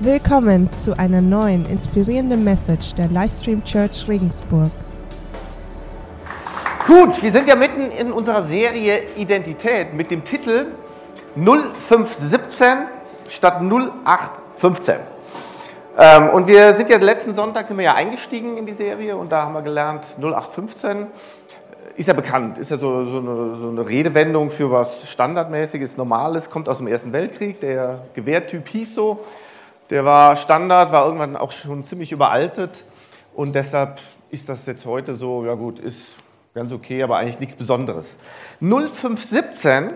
Willkommen 0.00 0.72
zu 0.72 0.98
einer 0.98 1.20
neuen 1.20 1.66
inspirierenden 1.66 2.42
Message 2.42 2.96
der 2.96 3.06
Livestream 3.06 3.62
Church 3.62 4.08
Regensburg. 4.08 4.72
Gut, 6.88 7.22
wir 7.22 7.30
sind 7.30 7.48
ja 7.48 7.54
mitten 7.54 7.92
in 7.92 8.10
unserer 8.10 8.42
Serie 8.42 9.14
Identität 9.14 9.94
mit 9.94 10.10
dem 10.10 10.24
Titel 10.24 10.66
0517 11.36 12.88
statt 13.28 13.60
0815. 13.62 14.96
Ähm, 15.96 16.28
und 16.30 16.48
wir 16.48 16.74
sind 16.74 16.90
ja 16.90 16.98
letzten 16.98 17.36
Sonntag 17.36 17.68
sind 17.68 17.78
wir 17.78 17.84
ja 17.84 17.94
eingestiegen 17.94 18.56
in 18.56 18.66
die 18.66 18.74
Serie 18.74 19.16
und 19.16 19.30
da 19.30 19.44
haben 19.44 19.54
wir 19.54 19.62
gelernt 19.62 20.04
0815 20.18 21.06
ist 21.96 22.08
ja 22.08 22.14
bekannt, 22.14 22.58
ist 22.58 22.72
ja 22.72 22.78
so, 22.78 23.04
so, 23.04 23.18
eine, 23.18 23.56
so, 23.60 23.68
eine, 23.68 23.88
Redewendung 23.88 24.50
für 24.50 24.72
was 24.72 24.88
Standardmäßiges, 25.08 25.96
Normales, 25.96 26.50
kommt 26.50 26.68
aus 26.68 26.78
dem 26.78 26.88
Ersten 26.88 27.12
Weltkrieg. 27.12 27.60
Der 27.60 28.00
Gewehrtyp 28.14 28.66
hieß 28.66 28.96
so, 28.96 29.20
der 29.94 30.04
war 30.04 30.36
Standard, 30.38 30.90
war 30.90 31.06
irgendwann 31.06 31.36
auch 31.36 31.52
schon 31.52 31.84
ziemlich 31.84 32.10
überaltet 32.10 32.84
und 33.32 33.52
deshalb 33.52 34.00
ist 34.28 34.48
das 34.48 34.66
jetzt 34.66 34.86
heute 34.86 35.14
so, 35.14 35.44
ja 35.44 35.54
gut, 35.54 35.78
ist 35.78 35.96
ganz 36.52 36.72
okay, 36.72 37.04
aber 37.04 37.18
eigentlich 37.18 37.38
nichts 37.38 37.54
Besonderes. 37.54 38.04
0517, 38.58 39.92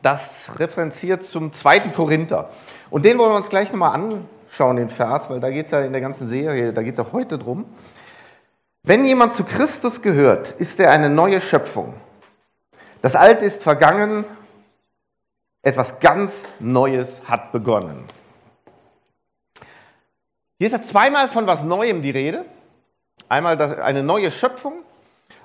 das 0.00 0.26
referenziert 0.56 1.26
zum 1.26 1.52
zweiten 1.52 1.92
Korinther 1.92 2.48
und 2.88 3.04
den 3.04 3.18
wollen 3.18 3.32
wir 3.32 3.36
uns 3.36 3.50
gleich 3.50 3.70
nochmal 3.70 4.00
anschauen, 4.00 4.76
den 4.76 4.88
Vers, 4.88 5.28
weil 5.28 5.40
da 5.40 5.50
geht 5.50 5.66
es 5.66 5.72
ja 5.72 5.82
in 5.82 5.92
der 5.92 6.00
ganzen 6.00 6.30
Serie, 6.30 6.72
da 6.72 6.82
geht 6.82 6.98
es 6.98 7.04
auch 7.04 7.12
heute 7.12 7.36
drum. 7.36 7.66
Wenn 8.82 9.04
jemand 9.04 9.34
zu 9.34 9.44
Christus 9.44 10.00
gehört, 10.00 10.52
ist 10.52 10.80
er 10.80 10.90
eine 10.90 11.10
neue 11.10 11.42
Schöpfung. 11.42 11.92
Das 13.02 13.14
Alte 13.14 13.44
ist 13.44 13.62
vergangen, 13.62 14.24
etwas 15.60 16.00
ganz 16.00 16.32
Neues 16.60 17.08
hat 17.26 17.52
begonnen. 17.52 18.06
Hier 20.58 20.68
ist 20.68 20.72
ja 20.72 20.82
zweimal 20.82 21.28
von 21.28 21.46
was 21.46 21.62
Neuem 21.62 22.00
die 22.00 22.10
Rede. 22.10 22.46
Einmal 23.28 23.60
eine 23.60 24.02
neue 24.02 24.30
Schöpfung 24.30 24.84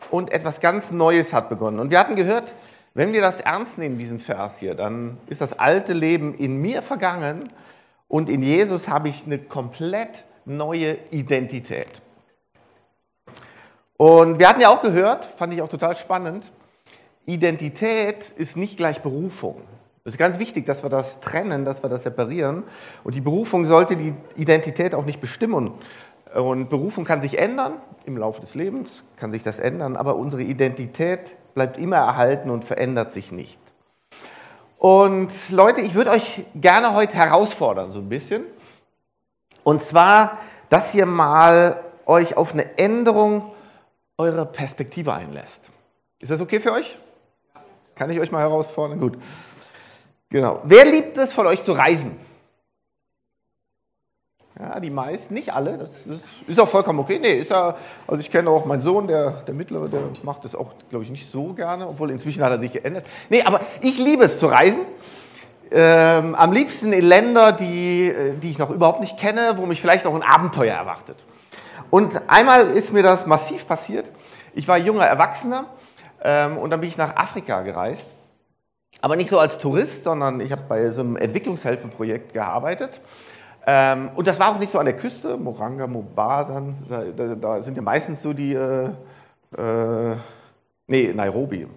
und 0.09 0.31
etwas 0.31 0.61
ganz 0.61 0.89
Neues 0.89 1.33
hat 1.33 1.49
begonnen. 1.49 1.79
Und 1.79 1.89
wir 1.89 1.99
hatten 1.99 2.15
gehört, 2.15 2.53
wenn 2.93 3.11
wir 3.11 3.21
das 3.21 3.41
ernst 3.41 3.77
nehmen, 3.77 3.97
diesen 3.97 4.19
Vers 4.19 4.57
hier, 4.59 4.73
dann 4.73 5.17
ist 5.27 5.41
das 5.41 5.51
alte 5.57 5.91
Leben 5.91 6.33
in 6.35 6.57
mir 6.61 6.81
vergangen 6.81 7.51
und 8.07 8.29
in 8.29 8.41
Jesus 8.41 8.87
habe 8.87 9.09
ich 9.09 9.23
eine 9.25 9.39
komplett 9.39 10.23
neue 10.45 10.97
Identität. 11.11 12.01
Und 13.97 14.39
wir 14.39 14.47
hatten 14.47 14.61
ja 14.61 14.69
auch 14.69 14.81
gehört, 14.81 15.25
fand 15.37 15.53
ich 15.53 15.61
auch 15.61 15.69
total 15.69 15.95
spannend, 15.95 16.49
Identität 17.25 18.29
ist 18.37 18.55
nicht 18.57 18.77
gleich 18.77 19.01
Berufung. 19.01 19.61
Es 20.03 20.13
ist 20.13 20.17
ganz 20.17 20.39
wichtig, 20.39 20.65
dass 20.65 20.81
wir 20.81 20.89
das 20.89 21.19
trennen, 21.19 21.63
dass 21.63 21.83
wir 21.83 21.89
das 21.89 22.03
separieren. 22.03 22.63
Und 23.03 23.13
die 23.13 23.21
Berufung 23.21 23.67
sollte 23.67 23.95
die 23.95 24.15
Identität 24.35 24.95
auch 24.95 25.05
nicht 25.05 25.21
bestimmen. 25.21 25.73
Und 26.33 26.69
Berufung 26.69 27.05
kann 27.05 27.21
sich 27.21 27.37
ändern 27.37 27.73
im 28.05 28.17
Laufe 28.17 28.41
des 28.41 28.55
Lebens, 28.55 28.89
kann 29.17 29.31
sich 29.31 29.43
das 29.43 29.59
ändern, 29.59 29.95
aber 29.95 30.15
unsere 30.15 30.41
Identität 30.41 31.35
bleibt 31.53 31.77
immer 31.77 31.97
erhalten 31.97 32.49
und 32.49 32.65
verändert 32.65 33.11
sich 33.11 33.31
nicht. 33.31 33.59
Und 34.77 35.31
Leute, 35.49 35.81
ich 35.81 35.93
würde 35.93 36.09
euch 36.09 36.45
gerne 36.55 36.95
heute 36.95 37.13
herausfordern, 37.13 37.91
so 37.91 37.99
ein 37.99 38.09
bisschen. 38.09 38.45
Und 39.63 39.83
zwar, 39.83 40.39
dass 40.69 40.95
ihr 40.95 41.05
mal 41.05 41.83
euch 42.07 42.37
auf 42.37 42.53
eine 42.53 42.77
Änderung 42.79 43.51
eure 44.17 44.45
Perspektive 44.45 45.13
einlässt. 45.13 45.61
Ist 46.19 46.31
das 46.31 46.41
okay 46.41 46.59
für 46.59 46.71
euch? 46.71 46.97
Kann 47.95 48.09
ich 48.09 48.19
euch 48.19 48.31
mal 48.31 48.39
herausfordern? 48.39 48.99
Gut. 48.99 49.17
Genau. 50.31 50.61
Wer 50.63 50.85
liebt 50.85 51.17
es 51.17 51.33
von 51.33 51.45
euch 51.45 51.63
zu 51.63 51.73
reisen? 51.73 52.17
Ja, 54.57 54.79
die 54.79 54.89
meisten, 54.89 55.33
nicht 55.33 55.53
alle. 55.53 55.77
Das 55.77 55.89
ist, 56.05 56.23
ist 56.47 56.59
auch 56.59 56.69
vollkommen 56.69 56.99
okay. 56.99 57.19
Nee, 57.19 57.39
ist 57.39 57.51
ja, 57.51 57.75
also 58.07 58.21
ich 58.21 58.31
kenne 58.31 58.49
auch 58.49 58.65
meinen 58.65 58.81
Sohn, 58.81 59.07
der, 59.07 59.43
der 59.43 59.53
Mittlere, 59.53 59.89
der 59.89 60.01
macht 60.23 60.45
das 60.45 60.55
auch, 60.55 60.73
glaube 60.89 61.03
ich, 61.03 61.09
nicht 61.09 61.29
so 61.31 61.53
gerne, 61.53 61.87
obwohl 61.87 62.11
inzwischen 62.11 62.43
hat 62.43 62.51
er 62.51 62.59
sich 62.59 62.71
geändert. 62.71 63.05
Nee, 63.29 63.43
aber 63.43 63.61
ich 63.81 63.97
liebe 63.97 64.25
es 64.25 64.39
zu 64.39 64.47
reisen. 64.47 64.81
Ähm, 65.69 66.35
am 66.35 66.51
liebsten 66.51 66.93
in 66.93 67.05
Länder, 67.05 67.53
die, 67.53 68.09
äh, 68.09 68.37
die 68.37 68.51
ich 68.51 68.57
noch 68.57 68.69
überhaupt 68.69 69.01
nicht 69.01 69.17
kenne, 69.17 69.55
wo 69.57 69.65
mich 69.65 69.81
vielleicht 69.81 70.05
auch 70.05 70.15
ein 70.15 70.23
Abenteuer 70.23 70.75
erwartet. 70.75 71.17
Und 71.89 72.21
einmal 72.27 72.71
ist 72.71 72.93
mir 72.93 73.03
das 73.03 73.25
massiv 73.25 73.67
passiert. 73.67 74.05
Ich 74.53 74.67
war 74.67 74.77
junger 74.77 75.05
Erwachsener 75.05 75.65
ähm, 76.23 76.57
und 76.57 76.69
dann 76.69 76.81
bin 76.81 76.89
ich 76.89 76.97
nach 76.97 77.15
Afrika 77.15 77.61
gereist. 77.61 78.05
Aber 78.99 79.15
nicht 79.15 79.29
so 79.29 79.39
als 79.39 79.57
Tourist, 79.57 80.03
sondern 80.03 80.41
ich 80.41 80.51
habe 80.51 80.63
bei 80.67 80.91
so 80.91 81.01
einem 81.01 81.15
Entwicklungshilfeprojekt 81.15 82.33
gearbeitet. 82.33 82.99
Ähm, 83.65 84.09
und 84.15 84.27
das 84.27 84.39
war 84.39 84.53
auch 84.53 84.59
nicht 84.59 84.71
so 84.71 84.79
an 84.79 84.85
der 84.85 84.97
Küste, 84.97 85.37
Moranga, 85.37 85.85
Mombasa, 85.85 86.63
da, 86.89 87.03
da, 87.03 87.35
da 87.35 87.61
sind 87.61 87.77
ja 87.77 87.83
meistens 87.83 88.21
so 88.21 88.33
die, 88.33 88.53
äh, 88.53 88.89
äh, 89.55 90.15
nee, 90.87 91.13
Nairobi, 91.13 91.67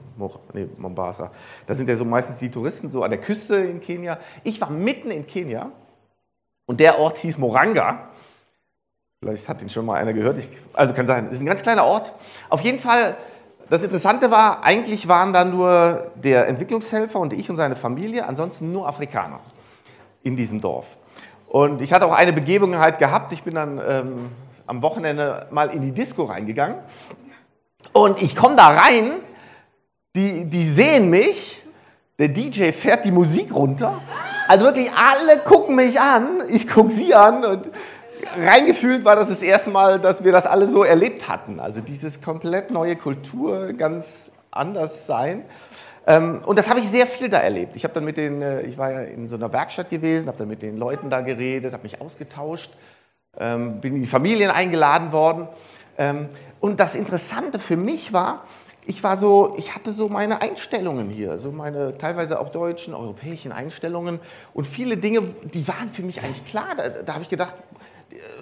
nee, 0.55 0.69
Mombasa, 0.79 1.31
da 1.67 1.75
sind 1.75 1.89
ja 1.89 1.97
so 1.97 2.07
meistens 2.07 2.39
die 2.39 2.51
Touristen 2.51 2.89
so 2.89 3.03
an 3.03 3.11
der 3.11 3.21
Küste 3.21 3.57
in 3.57 3.83
Kenia. 3.83 4.19
Ich 4.45 4.61
war 4.63 4.71
mitten 4.71 5.11
in 5.11 5.27
Kenia 5.27 5.73
und 6.65 6.81
der 6.81 6.99
Ort 6.99 7.19
hieß 7.19 7.37
Moranga. 7.37 8.09
Vielleicht 9.21 9.47
hat 9.49 9.61
ihn 9.61 9.69
schon 9.69 9.85
mal 9.85 9.97
einer 9.97 10.15
gehört. 10.15 10.39
Ich, 10.39 10.49
also 10.73 10.95
kann 10.95 11.07
sein, 11.07 11.31
ist 11.33 11.41
ein 11.41 11.47
ganz 11.47 11.63
kleiner 11.63 11.85
Ort. 11.85 12.13
Auf 12.49 12.61
jeden 12.61 12.79
Fall, 12.79 13.17
das 13.71 13.83
Interessante 13.83 14.31
war, 14.31 14.63
eigentlich 14.63 15.09
waren 15.09 15.33
da 15.33 15.45
nur 15.45 16.13
der 16.17 16.49
Entwicklungshelfer 16.49 17.19
und 17.19 17.33
ich 17.33 17.49
und 17.49 17.57
seine 17.57 17.77
Familie, 17.77 18.27
ansonsten 18.27 18.73
nur 18.73 18.89
Afrikaner 18.89 19.41
in 20.23 20.37
diesem 20.37 20.61
Dorf. 20.61 20.87
Und 21.49 21.81
ich 21.81 21.93
hatte 21.93 22.07
auch 22.07 22.13
eine 22.13 22.33
Begebenheit 22.33 22.99
gehabt. 22.99 23.33
Ich 23.33 23.43
bin 23.43 23.55
dann 23.55 23.81
ähm, 23.87 24.31
am 24.67 24.83
Wochenende 24.83 25.47
mal 25.51 25.71
in 25.71 25.83
die 25.83 25.93
Disco 25.93 26.25
reingegangen. 26.25 26.79
Und 27.93 28.21
ich 28.21 28.35
komme 28.35 28.57
da 28.57 28.69
rein, 28.69 29.21
die, 30.17 30.45
die 30.47 30.73
sehen 30.73 31.11
mich, 31.11 31.61
der 32.19 32.29
DJ 32.29 32.73
fährt 32.73 33.05
die 33.05 33.13
Musik 33.13 33.55
runter. 33.55 34.01
Also 34.49 34.65
wirklich 34.67 34.91
alle 34.93 35.41
gucken 35.41 35.77
mich 35.77 35.99
an, 36.01 36.43
ich 36.49 36.69
gucke 36.69 36.93
sie 36.93 37.15
an 37.15 37.45
und 37.45 37.67
reingefühlt 38.37 39.05
war 39.05 39.17
das 39.17 39.29
das 39.29 39.43
erste 39.43 39.71
Mal, 39.71 40.01
dass 40.01 40.23
wir 40.25 40.33
das 40.33 40.47
alle 40.47 40.69
so 40.69 40.85
erlebt 40.85 41.29
hatten. 41.29 41.61
Also 41.61 41.81
dieses 41.81 42.21
komplett 42.21 42.71
neue 42.71 42.97
Kultur, 42.97 43.73
ganz 43.73 44.07
anders 44.51 45.07
sein. 45.07 45.45
Ähm, 46.07 46.43
und 46.45 46.59
das 46.59 46.69
habe 46.69 46.81
ich 46.81 46.89
sehr 46.91 47.07
viel 47.07 47.29
da 47.29 47.39
erlebt. 47.39 47.77
Ich 47.77 47.85
habe 47.85 47.95
dann 47.95 48.05
mit 48.05 48.17
den, 48.17 48.43
äh, 48.43 48.63
ich 48.63 48.77
war 48.77 48.93
ja 48.93 49.01
in 49.01 49.29
so 49.29 49.37
einer 49.37 49.53
Werkstatt 49.53 49.91
gewesen, 49.91 50.29
habe 50.29 50.39
dann 50.39 50.49
mit 50.49 50.63
den 50.63 50.77
Leuten 50.77 51.09
da 51.09 51.23
geredet, 51.23 51.73
habe 51.73 51.83
mich 51.83 52.01
ausgetauscht, 52.01 52.73
ähm, 53.39 53.81
bin 53.81 53.97
in 53.97 54.03
die 54.03 54.09
Familien 54.09 54.51
eingeladen 54.51 55.13
worden. 55.13 55.49
Ähm, 55.97 56.29
und 56.61 56.79
das 56.79 56.95
Interessante 56.95 57.59
für 57.59 57.77
mich 57.77 58.13
war, 58.13 58.45
ich 58.87 59.03
war 59.03 59.17
so, 59.17 59.55
ich 59.57 59.75
hatte 59.75 59.93
so 59.93 60.09
meine 60.11 60.43
Einstellungen 60.43 61.09
hier, 61.09 61.39
so 61.39 61.51
meine 61.51 61.97
teilweise 61.97 62.39
auch 62.39 62.51
deutschen, 62.51 62.95
europäischen 62.95 63.51
Einstellungen 63.51 64.21
und 64.53 64.67
viele 64.67 64.99
Dinge, 64.99 65.23
die 65.55 65.67
waren 65.67 65.91
für 65.93 66.03
mich 66.03 66.23
eigentlich 66.23 66.45
klar. 66.45 66.75
Da, 66.77 66.89
da 66.89 67.15
habe 67.15 67.23
ich 67.23 67.31
gedacht, 67.31 67.55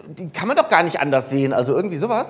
die 0.06 0.30
kann 0.30 0.48
man 0.48 0.56
doch 0.56 0.68
gar 0.68 0.82
nicht 0.82 1.00
anders 1.00 1.30
sehen, 1.30 1.52
also 1.52 1.74
irgendwie 1.74 1.98
sowas. 1.98 2.26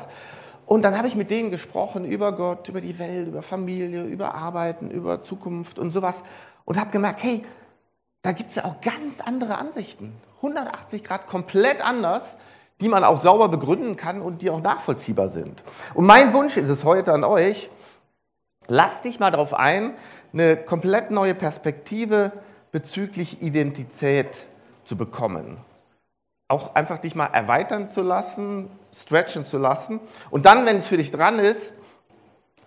Und 0.67 0.83
dann 0.83 0.97
habe 0.97 1.09
ich 1.09 1.15
mit 1.15 1.31
denen 1.31 1.51
gesprochen 1.51 2.05
über 2.05 2.33
Gott, 2.33 2.69
über 2.69 2.81
die 2.81 2.99
Welt, 2.99 3.29
über 3.29 3.43
Familie, 3.43 4.05
über 4.05 4.35
Arbeiten, 4.35 4.91
über 4.91 5.23
Zukunft 5.25 5.79
und 5.79 5.91
sowas 5.91 6.15
und 6.65 6.79
habe 6.79 6.91
gemerkt, 6.91 7.23
hey, 7.23 7.45
da 8.23 8.33
gibt 8.33 8.51
es 8.51 8.57
ja 8.57 8.65
auch 8.65 8.81
ganz 8.81 9.21
andere 9.21 9.59
Ansichten, 9.59 10.15
180 10.37 11.03
Grad 11.03 11.27
komplett 11.27 11.85
anders, 11.85 12.23
die 12.81 12.89
man 12.89 13.05
auch 13.05 13.23
sauber 13.23 13.49
begründen 13.49 13.97
kann 13.97 14.23
und 14.23 14.43
die 14.43 14.51
auch 14.51 14.63
nachvollziehbar 14.63 15.29
sind. 15.29 15.63
Und 15.95 16.07
mein 16.07 16.33
Wunsch 16.33 16.57
ist 16.57 16.69
es 16.69 16.85
heute 16.85 17.13
an 17.13 17.25
euch, 17.25 17.69
lasst 18.67 19.05
dich 19.05 19.19
mal 19.19 19.31
darauf 19.31 19.55
ein, 19.55 19.95
eine 20.33 20.57
komplett 20.57 21.11
neue 21.11 21.35
Perspektive 21.35 22.33
bezüglich 22.71 23.43
Identität 23.43 24.31
zu 24.85 24.97
bekommen 24.97 25.59
auch 26.53 26.75
einfach 26.75 26.99
dich 26.99 27.15
mal 27.15 27.27
erweitern 27.27 27.91
zu 27.91 28.03
lassen, 28.03 28.71
stretchen 29.01 29.47
zu 29.47 29.57
lassen 29.57 30.01
und 30.31 30.45
dann, 30.45 30.67
wenn 30.67 30.77
es 30.77 30.87
für 30.87 30.99
dich 30.99 31.11
dran 31.11 31.39
ist, 31.39 31.73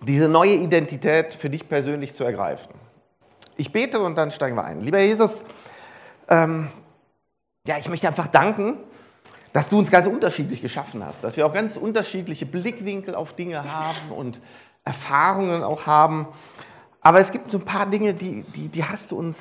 diese 0.01 0.27
neue 0.27 0.55
Identität 0.55 1.35
für 1.35 1.51
dich 1.51 1.69
persönlich 1.69 2.15
zu 2.15 2.23
ergreifen. 2.23 2.73
Ich 3.57 3.71
bete 3.71 3.99
und 3.99 4.15
dann 4.15 4.31
steigen 4.31 4.55
wir 4.55 4.63
ein. 4.63 4.81
Lieber 4.81 4.99
Jesus, 4.99 5.31
ähm, 6.27 6.71
ja, 7.65 7.77
ich 7.77 7.87
möchte 7.87 8.07
einfach 8.07 8.27
danken, 8.27 8.77
dass 9.53 9.69
du 9.69 9.77
uns 9.77 9.91
ganz 9.91 10.07
unterschiedlich 10.07 10.61
geschaffen 10.61 11.05
hast, 11.05 11.23
dass 11.23 11.37
wir 11.37 11.45
auch 11.45 11.53
ganz 11.53 11.77
unterschiedliche 11.77 12.47
Blickwinkel 12.47 13.13
auf 13.13 13.33
Dinge 13.33 13.71
haben 13.71 14.11
und 14.11 14.41
Erfahrungen 14.83 15.63
auch 15.63 15.85
haben. 15.85 16.27
Aber 17.01 17.19
es 17.19 17.31
gibt 17.31 17.51
so 17.51 17.59
ein 17.59 17.65
paar 17.65 17.85
Dinge, 17.85 18.15
die, 18.15 18.43
die, 18.55 18.67
die 18.67 18.83
hast 18.83 19.11
du 19.11 19.17
uns 19.17 19.37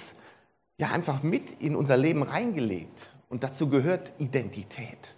ja 0.76 0.90
einfach 0.90 1.22
mit 1.22 1.62
in 1.62 1.74
unser 1.74 1.96
Leben 1.96 2.22
reingelegt. 2.22 3.13
Und 3.34 3.42
dazu 3.42 3.68
gehört 3.68 4.12
Identität. 4.18 5.12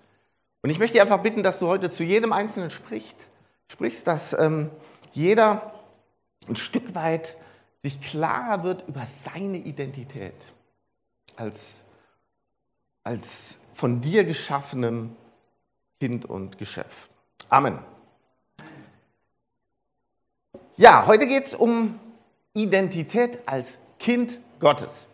Und 0.62 0.70
ich 0.70 0.78
möchte 0.78 0.94
dich 0.94 1.02
einfach 1.02 1.22
bitten, 1.22 1.42
dass 1.42 1.58
du 1.58 1.66
heute 1.66 1.90
zu 1.90 2.02
jedem 2.02 2.32
Einzelnen 2.32 2.70
sprichst, 2.70 3.14
sprichst, 3.68 4.06
dass 4.06 4.32
ähm, 4.38 4.70
jeder 5.12 5.74
ein 6.48 6.56
Stück 6.56 6.94
weit 6.94 7.36
sich 7.82 8.00
klarer 8.00 8.62
wird 8.62 8.88
über 8.88 9.06
seine 9.26 9.58
Identität 9.58 10.32
als, 11.36 11.60
als 13.04 13.58
von 13.74 14.00
dir 14.00 14.24
geschaffenem 14.24 15.14
Kind 16.00 16.24
und 16.24 16.56
Geschöpf. 16.56 16.96
Amen. 17.50 17.80
Ja, 20.78 21.06
heute 21.06 21.26
geht 21.26 21.48
es 21.48 21.54
um 21.54 22.00
Identität 22.54 23.46
als 23.46 23.68
Kind 23.98 24.38
Gottes. 24.58 25.06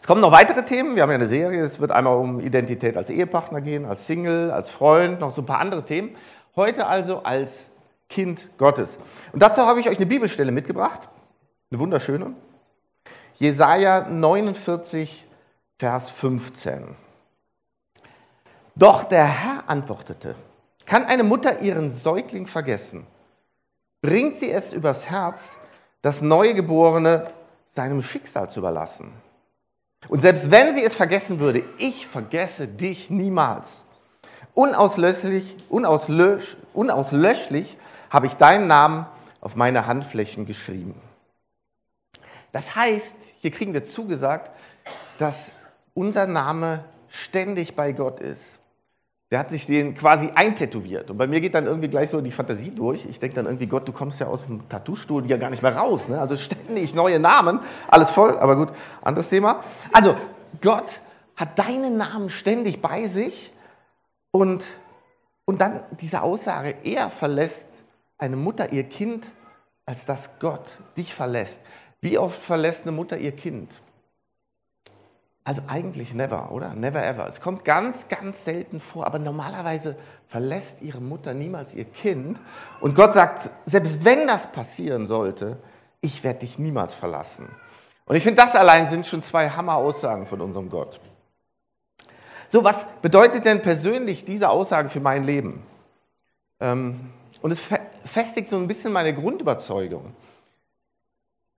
Es 0.00 0.06
kommen 0.06 0.22
noch 0.22 0.32
weitere 0.32 0.64
Themen. 0.64 0.96
Wir 0.96 1.02
haben 1.02 1.10
ja 1.10 1.16
eine 1.16 1.28
Serie. 1.28 1.64
Es 1.64 1.78
wird 1.78 1.90
einmal 1.90 2.16
um 2.16 2.40
Identität 2.40 2.96
als 2.96 3.10
Ehepartner 3.10 3.60
gehen, 3.60 3.84
als 3.84 4.06
Single, 4.06 4.50
als 4.50 4.70
Freund, 4.70 5.20
noch 5.20 5.34
so 5.34 5.42
ein 5.42 5.46
paar 5.46 5.60
andere 5.60 5.84
Themen. 5.84 6.16
Heute 6.56 6.86
also 6.86 7.22
als 7.22 7.66
Kind 8.08 8.48
Gottes. 8.56 8.88
Und 9.32 9.42
dazu 9.42 9.62
habe 9.62 9.80
ich 9.80 9.88
euch 9.88 9.98
eine 9.98 10.06
Bibelstelle 10.06 10.52
mitgebracht. 10.52 11.08
Eine 11.70 11.80
wunderschöne. 11.80 12.32
Jesaja 13.34 14.08
49, 14.08 15.26
Vers 15.78 16.10
15. 16.12 16.96
Doch 18.74 19.04
der 19.04 19.26
Herr 19.26 19.64
antwortete: 19.68 20.34
Kann 20.86 21.04
eine 21.04 21.24
Mutter 21.24 21.60
ihren 21.60 21.96
Säugling 21.98 22.46
vergessen? 22.46 23.06
Bringt 24.00 24.40
sie 24.40 24.50
es 24.50 24.72
übers 24.72 25.04
Herz, 25.04 25.38
das 26.00 26.22
Neugeborene 26.22 27.26
seinem 27.76 28.02
Schicksal 28.02 28.50
zu 28.50 28.60
überlassen? 28.60 29.12
Und 30.08 30.22
selbst 30.22 30.50
wenn 30.50 30.74
sie 30.74 30.84
es 30.84 30.94
vergessen 30.94 31.40
würde, 31.40 31.62
ich 31.78 32.06
vergesse 32.06 32.66
dich 32.66 33.10
niemals. 33.10 33.66
Unauslöschlich, 34.54 35.56
unauslösch, 35.68 36.56
unauslöschlich 36.72 37.76
habe 38.10 38.26
ich 38.26 38.34
deinen 38.34 38.66
Namen 38.66 39.06
auf 39.40 39.54
meine 39.56 39.86
Handflächen 39.86 40.46
geschrieben. 40.46 41.00
Das 42.52 42.74
heißt, 42.74 43.14
hier 43.40 43.50
kriegen 43.50 43.72
wir 43.72 43.86
zugesagt, 43.88 44.50
dass 45.18 45.36
unser 45.94 46.26
Name 46.26 46.84
ständig 47.08 47.74
bei 47.76 47.92
Gott 47.92 48.20
ist. 48.20 48.59
Der 49.30 49.38
hat 49.38 49.50
sich 49.50 49.66
den 49.66 49.94
quasi 49.94 50.28
eintätowiert. 50.34 51.08
Und 51.08 51.16
bei 51.16 51.28
mir 51.28 51.40
geht 51.40 51.54
dann 51.54 51.66
irgendwie 51.66 51.88
gleich 51.88 52.10
so 52.10 52.20
die 52.20 52.32
Fantasie 52.32 52.72
durch. 52.72 53.04
Ich 53.06 53.20
denke 53.20 53.36
dann 53.36 53.46
irgendwie, 53.46 53.68
Gott, 53.68 53.86
du 53.86 53.92
kommst 53.92 54.18
ja 54.18 54.26
aus 54.26 54.44
dem 54.44 54.68
Tattoo-Stuhl 54.68 55.26
ja 55.30 55.36
gar 55.36 55.50
nicht 55.50 55.62
mehr 55.62 55.76
raus. 55.76 56.00
Ne? 56.08 56.20
Also 56.20 56.36
ständig 56.36 56.94
neue 56.94 57.20
Namen, 57.20 57.60
alles 57.86 58.10
voll, 58.10 58.36
aber 58.38 58.56
gut, 58.56 58.68
anderes 59.02 59.28
Thema. 59.28 59.62
Also 59.92 60.16
Gott 60.60 61.00
hat 61.36 61.58
deinen 61.58 61.96
Namen 61.96 62.28
ständig 62.28 62.82
bei 62.82 63.08
sich 63.08 63.52
und, 64.32 64.64
und 65.44 65.60
dann 65.60 65.84
diese 66.00 66.22
Aussage, 66.22 66.74
er 66.82 67.10
verlässt 67.10 67.66
eine 68.18 68.36
Mutter 68.36 68.72
ihr 68.72 68.84
Kind, 68.84 69.24
als 69.86 70.04
dass 70.06 70.18
Gott 70.40 70.66
dich 70.96 71.14
verlässt. 71.14 71.58
Wie 72.00 72.18
oft 72.18 72.40
verlässt 72.42 72.82
eine 72.82 72.92
Mutter 72.92 73.16
ihr 73.16 73.32
Kind? 73.32 73.80
Also 75.50 75.62
eigentlich 75.66 76.14
never, 76.14 76.52
oder? 76.52 76.76
Never 76.76 77.04
ever. 77.04 77.26
Es 77.26 77.40
kommt 77.40 77.64
ganz, 77.64 78.06
ganz 78.06 78.44
selten 78.44 78.78
vor, 78.78 79.04
aber 79.04 79.18
normalerweise 79.18 79.96
verlässt 80.28 80.80
ihre 80.80 81.00
Mutter 81.00 81.34
niemals 81.34 81.74
ihr 81.74 81.86
Kind. 81.86 82.38
Und 82.80 82.94
Gott 82.94 83.14
sagt, 83.14 83.50
selbst 83.66 84.04
wenn 84.04 84.28
das 84.28 84.46
passieren 84.52 85.08
sollte, 85.08 85.56
ich 86.02 86.22
werde 86.22 86.38
dich 86.38 86.60
niemals 86.60 86.94
verlassen. 86.94 87.48
Und 88.04 88.14
ich 88.14 88.22
finde, 88.22 88.40
das 88.40 88.54
allein 88.54 88.90
sind 88.90 89.08
schon 89.08 89.24
zwei 89.24 89.50
Hammer-Aussagen 89.50 90.28
von 90.28 90.40
unserem 90.40 90.70
Gott. 90.70 91.00
So, 92.52 92.62
was 92.62 92.76
bedeutet 93.02 93.44
denn 93.44 93.60
persönlich 93.60 94.24
diese 94.24 94.50
Aussage 94.50 94.88
für 94.88 95.00
mein 95.00 95.24
Leben? 95.24 95.64
Ähm, 96.60 97.10
und 97.42 97.50
es 97.50 97.60
festigt 98.04 98.50
so 98.50 98.56
ein 98.56 98.68
bisschen 98.68 98.92
meine 98.92 99.12
Grundüberzeugung. 99.12 100.14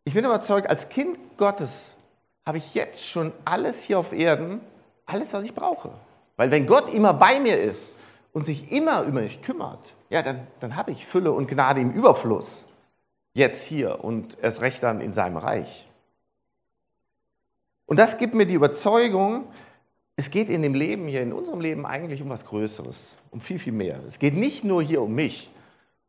Ich 0.05 0.15
bin 0.15 0.25
überzeugt, 0.25 0.71
als 0.71 0.88
Kind 0.88 1.19
Gottes 1.37 1.69
habe 2.44 2.59
ich 2.59 2.75
jetzt 2.75 3.05
schon 3.05 3.33
alles 3.44 3.77
hier 3.83 3.99
auf 3.99 4.12
Erden, 4.12 4.61
alles, 5.06 5.33
was 5.33 5.44
ich 5.44 5.55
brauche. 5.55 5.93
Weil 6.37 6.50
wenn 6.50 6.67
Gott 6.67 6.93
immer 6.93 7.15
bei 7.15 7.39
mir 7.39 7.61
ist 7.61 7.94
und 8.33 8.47
sich 8.47 8.73
immer 8.73 9.03
über 9.03 9.21
mich 9.21 9.43
kümmert, 9.43 9.94
ja, 10.11 10.23
dann, 10.23 10.47
dann 10.61 10.77
habe 10.77 10.91
ich 10.91 11.06
Fülle 11.06 11.33
und 11.33 11.49
Gnade 11.49 11.81
im 11.81 11.93
Überfluss. 11.93 12.49
Jetzt 13.35 13.62
hier 13.62 14.05
und 14.05 14.37
erst 14.43 14.61
recht 14.61 14.83
dann 14.83 15.00
in 15.00 15.12
seinem 15.12 15.37
Reich. 15.37 15.89
Und 17.87 17.99
das 17.99 18.19
gibt 18.19 18.35
mir 18.35 18.47
die 18.47 18.55
Überzeugung, 18.55 19.45
es 20.17 20.31
geht 20.31 20.49
in 20.50 20.62
dem 20.62 20.75
Leben 20.75 21.09
hier, 21.09 21.23
in 21.23 21.33
unserem 21.33 21.61
Leben 21.61 21.87
eigentlich 21.87 22.23
um 22.23 22.29
was 22.29 22.45
Größeres, 22.45 22.97
um 23.31 23.41
viel, 23.41 23.59
viel 23.59 23.73
mehr. 23.73 24.00
Es 24.09 24.19
geht 24.19 24.35
nicht 24.35 24.65
nur 24.65 24.83
hier 24.83 25.03
um 25.03 25.15
mich, 25.15 25.50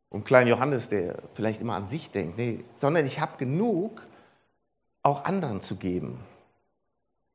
um 0.09 0.23
kleinen 0.23 0.49
Johannes, 0.49 0.89
der 0.89 1.15
vielleicht 1.33 1.61
immer 1.61 1.75
an 1.75 1.87
sich 1.87 2.11
denkt, 2.11 2.37
nee, 2.37 2.63
sondern 2.75 3.05
ich 3.05 3.19
habe 3.19 3.37
genug, 3.37 4.01
auch 5.03 5.25
anderen 5.25 5.61
zu 5.63 5.75
geben. 5.75 6.19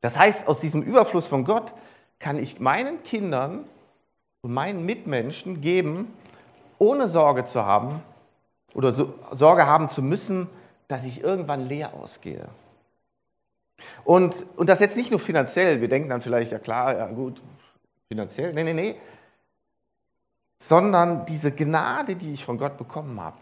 Das 0.01 0.17
heißt, 0.17 0.47
aus 0.47 0.61
diesem 0.61 0.83
Überfluss 0.83 1.27
von 1.27 1.45
Gott 1.45 1.73
kann 2.19 2.39
ich 2.39 2.61
meinen 2.61 3.03
Kindern 3.03 3.65
und 4.41 4.53
meinen 4.53 4.85
Mitmenschen 4.85 5.61
geben, 5.61 6.13
ohne 6.79 7.09
Sorge 7.09 7.47
zu 7.47 7.65
haben 7.65 8.03
oder 8.75 8.93
so, 8.95 9.15
Sorge 9.33 9.67
haben 9.67 9.91
zu 9.91 10.03
müssen, 10.03 10.49
dass 10.89 11.05
ich 11.05 11.23
irgendwann 11.23 11.67
leer 11.67 11.95
ausgehe. 11.95 12.49
Und, 14.05 14.35
und 14.57 14.69
das 14.69 14.81
jetzt 14.81 14.97
nicht 14.97 15.11
nur 15.11 15.21
finanziell, 15.21 15.81
wir 15.81 15.89
denken 15.89 16.09
dann 16.09 16.23
vielleicht, 16.23 16.53
ja 16.53 16.59
klar, 16.59 16.97
ja 16.97 17.07
gut, 17.09 17.41
finanziell, 18.09 18.53
nee, 18.53 18.65
nee, 18.65 18.75
nee, 18.75 18.97
sondern 20.61 21.27
diese 21.27 21.53
Gnade, 21.53 22.17
die 22.17 22.33
ich 22.33 22.45
von 22.45 22.59
Gott 22.59 22.79
bekommen 22.79 23.21
habe, 23.21 23.39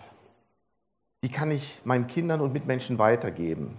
die 1.22 1.30
kann 1.30 1.50
ich 1.50 1.80
meinen 1.84 2.06
Kindern 2.06 2.40
und 2.40 2.52
Mitmenschen 2.52 2.98
weitergeben. 2.98 3.78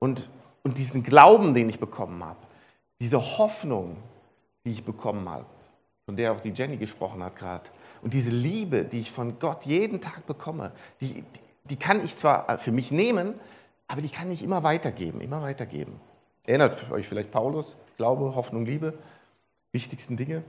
Und, 0.00 0.28
und 0.64 0.76
diesen 0.78 1.04
Glauben, 1.04 1.54
den 1.54 1.68
ich 1.68 1.78
bekommen 1.78 2.24
habe, 2.24 2.40
diese 2.98 3.38
Hoffnung, 3.38 3.96
die 4.64 4.72
ich 4.72 4.84
bekommen 4.84 5.28
habe, 5.28 5.46
von 6.06 6.16
der 6.16 6.32
auch 6.32 6.40
die 6.40 6.50
Jenny 6.50 6.76
gesprochen 6.76 7.22
hat 7.22 7.36
gerade, 7.36 7.70
und 8.02 8.14
diese 8.14 8.30
Liebe, 8.30 8.84
die 8.84 9.00
ich 9.00 9.12
von 9.12 9.38
Gott 9.38 9.64
jeden 9.64 10.00
Tag 10.00 10.26
bekomme, 10.26 10.72
die, 11.00 11.22
die 11.64 11.76
kann 11.76 12.02
ich 12.04 12.16
zwar 12.16 12.58
für 12.58 12.72
mich 12.72 12.90
nehmen, 12.90 13.34
aber 13.86 14.00
die 14.00 14.08
kann 14.08 14.30
ich 14.30 14.42
immer 14.42 14.62
weitergeben, 14.62 15.20
immer 15.20 15.42
weitergeben. 15.42 16.00
Erinnert 16.46 16.90
euch 16.90 17.06
vielleicht 17.06 17.30
Paulus, 17.30 17.76
Glaube, 17.96 18.34
Hoffnung, 18.34 18.64
Liebe, 18.64 18.94
wichtigsten 19.72 20.16
Dinge. 20.16 20.42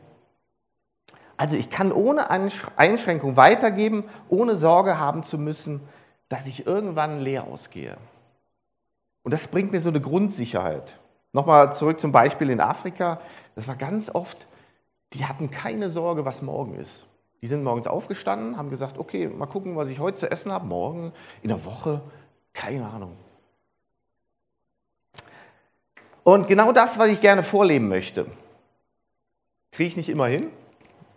Also 1.36 1.56
ich 1.56 1.70
kann 1.70 1.92
ohne 1.92 2.30
Einschränkung 2.30 3.36
weitergeben, 3.36 4.06
ohne 4.30 4.58
Sorge 4.58 4.98
haben 4.98 5.24
zu 5.26 5.38
müssen, 5.38 5.82
dass 6.30 6.46
ich 6.46 6.66
irgendwann 6.66 7.20
leer 7.20 7.46
ausgehe. 7.46 7.98
Und 9.24 9.32
das 9.32 9.48
bringt 9.48 9.72
mir 9.72 9.82
so 9.82 9.90
eine 9.90 10.02
Grundsicherheit. 10.02 10.94
Nochmal 11.34 11.76
zurück 11.76 12.00
zum 12.00 12.12
Beispiel 12.12 12.50
in 12.50 12.60
Afrika. 12.60 13.22
Das 13.56 13.68
war 13.68 13.76
ganz 13.76 14.10
oft, 14.14 14.48
die 15.14 15.26
hatten 15.26 15.52
keine 15.52 15.90
Sorge, 15.90 16.26
was 16.26 16.42
morgen 16.42 16.76
ist. 16.76 17.08
Die 17.42 17.48
sind 17.48 17.64
morgens 17.64 17.88
aufgestanden, 17.88 18.58
haben 18.58 18.70
gesagt, 18.70 18.98
okay, 18.98 19.28
mal 19.28 19.48
gucken, 19.48 19.76
was 19.76 19.90
ich 19.90 20.00
heute 20.00 20.18
zu 20.18 20.30
essen 20.30 20.52
habe, 20.52 20.66
morgen, 20.66 21.12
in 21.42 21.50
der 21.50 21.66
Woche, 21.66 22.02
keine 22.54 22.88
Ahnung. 22.88 23.18
Und 26.24 26.48
genau 26.48 26.72
das, 26.72 26.98
was 27.00 27.10
ich 27.10 27.20
gerne 27.20 27.44
vorleben 27.44 27.88
möchte, 27.88 28.28
kriege 29.72 29.90
ich 29.90 29.98
nicht 29.98 30.10
immer 30.10 30.28
hin, 30.28 30.52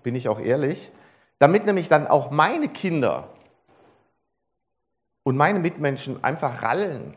bin 0.02 0.14
ich 0.14 0.28
auch 0.28 0.40
ehrlich, 0.40 0.90
damit 1.38 1.66
nämlich 1.66 1.88
dann 1.88 2.06
auch 2.06 2.30
meine 2.30 2.68
Kinder 2.68 3.28
und 5.24 5.36
meine 5.36 5.58
Mitmenschen 5.58 6.24
einfach 6.24 6.62
rallen 6.62 7.14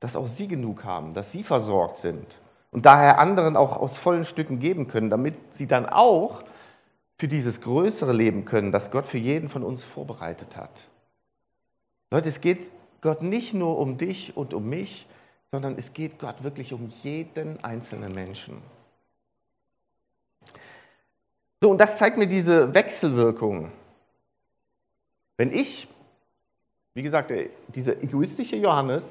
dass 0.00 0.16
auch 0.16 0.28
sie 0.36 0.48
genug 0.48 0.84
haben, 0.84 1.14
dass 1.14 1.30
sie 1.32 1.42
versorgt 1.42 2.00
sind 2.00 2.26
und 2.70 2.86
daher 2.86 3.18
anderen 3.18 3.56
auch 3.56 3.76
aus 3.76 3.96
vollen 3.98 4.24
Stücken 4.24 4.58
geben 4.60 4.88
können, 4.88 5.10
damit 5.10 5.34
sie 5.54 5.66
dann 5.66 5.86
auch 5.86 6.42
für 7.18 7.28
dieses 7.28 7.60
größere 7.60 8.12
Leben 8.12 8.44
können, 8.44 8.72
das 8.72 8.90
Gott 8.90 9.06
für 9.06 9.18
jeden 9.18 9.48
von 9.48 9.62
uns 9.62 9.84
vorbereitet 9.84 10.56
hat. 10.56 10.70
Leute, 12.10 12.28
es 12.28 12.40
geht 12.40 12.70
Gott 13.00 13.22
nicht 13.22 13.54
nur 13.54 13.78
um 13.78 13.98
dich 13.98 14.36
und 14.36 14.52
um 14.52 14.68
mich, 14.68 15.06
sondern 15.50 15.78
es 15.78 15.92
geht 15.92 16.18
Gott 16.18 16.42
wirklich 16.42 16.72
um 16.72 16.92
jeden 17.02 17.62
einzelnen 17.64 18.12
Menschen. 18.14 18.60
So, 21.60 21.70
und 21.70 21.78
das 21.78 21.96
zeigt 21.96 22.18
mir 22.18 22.26
diese 22.26 22.74
Wechselwirkung. 22.74 23.72
Wenn 25.38 25.52
ich, 25.52 25.88
wie 26.94 27.02
gesagt, 27.02 27.32
dieser 27.68 28.02
egoistische 28.02 28.56
Johannes, 28.56 29.02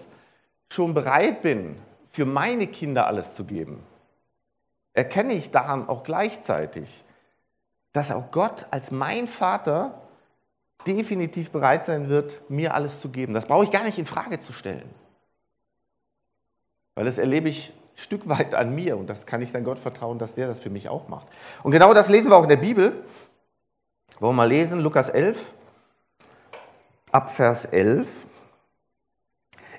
schon 0.69 0.93
bereit 0.93 1.41
bin, 1.41 1.77
für 2.11 2.25
meine 2.25 2.67
Kinder 2.67 3.07
alles 3.07 3.33
zu 3.35 3.45
geben, 3.45 3.83
erkenne 4.93 5.33
ich 5.33 5.51
daran 5.51 5.87
auch 5.89 6.03
gleichzeitig, 6.03 6.87
dass 7.93 8.11
auch 8.11 8.31
Gott 8.31 8.65
als 8.71 8.91
mein 8.91 9.27
Vater 9.27 10.01
definitiv 10.85 11.49
bereit 11.51 11.85
sein 11.85 12.09
wird, 12.09 12.49
mir 12.49 12.73
alles 12.73 12.99
zu 13.01 13.09
geben. 13.09 13.33
Das 13.33 13.45
brauche 13.45 13.63
ich 13.65 13.71
gar 13.71 13.83
nicht 13.83 13.97
in 13.97 14.05
Frage 14.05 14.39
zu 14.39 14.53
stellen. 14.53 14.89
Weil 16.95 17.05
das 17.05 17.17
erlebe 17.17 17.49
ich 17.49 17.69
ein 17.69 17.97
Stück 17.97 18.27
weit 18.27 18.53
an 18.55 18.73
mir 18.73 18.97
und 18.97 19.09
das 19.09 19.25
kann 19.25 19.41
ich 19.41 19.51
dann 19.51 19.63
Gott 19.63 19.79
vertrauen, 19.79 20.19
dass 20.19 20.33
der 20.35 20.47
das 20.47 20.59
für 20.59 20.69
mich 20.69 20.89
auch 20.89 21.07
macht. 21.07 21.27
Und 21.63 21.71
genau 21.71 21.93
das 21.93 22.09
lesen 22.09 22.29
wir 22.29 22.37
auch 22.37 22.43
in 22.43 22.49
der 22.49 22.57
Bibel. 22.57 23.03
Wollen 24.19 24.31
wir 24.31 24.37
mal 24.37 24.49
lesen, 24.49 24.79
Lukas 24.79 25.09
11, 25.09 25.37
ab 27.11 27.35
Vers 27.35 27.65
11. 27.65 28.07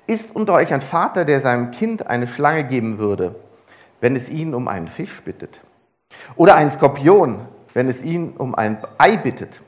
Ist 0.06 0.34
unter 0.34 0.52
euch 0.54 0.72
ein 0.72 0.82
Vater, 0.82 1.24
der 1.24 1.40
seinem 1.40 1.72
Kind 1.72 2.06
eine 2.06 2.26
Schlange 2.26 2.64
geben 2.64 2.98
würde, 2.98 3.34
wenn 4.00 4.14
es 4.14 4.28
ihn 4.28 4.54
um 4.54 4.68
einen 4.68 4.88
Fisch 4.88 5.20
bittet? 5.22 5.60
Oder 6.36 6.54
einen 6.54 6.70
Skorpion, 6.70 7.40
wenn 7.74 7.88
es 7.88 8.00
ihn 8.02 8.34
um 8.36 8.54
ein 8.54 8.78
Ei 8.98 9.16
bittet? 9.16 9.60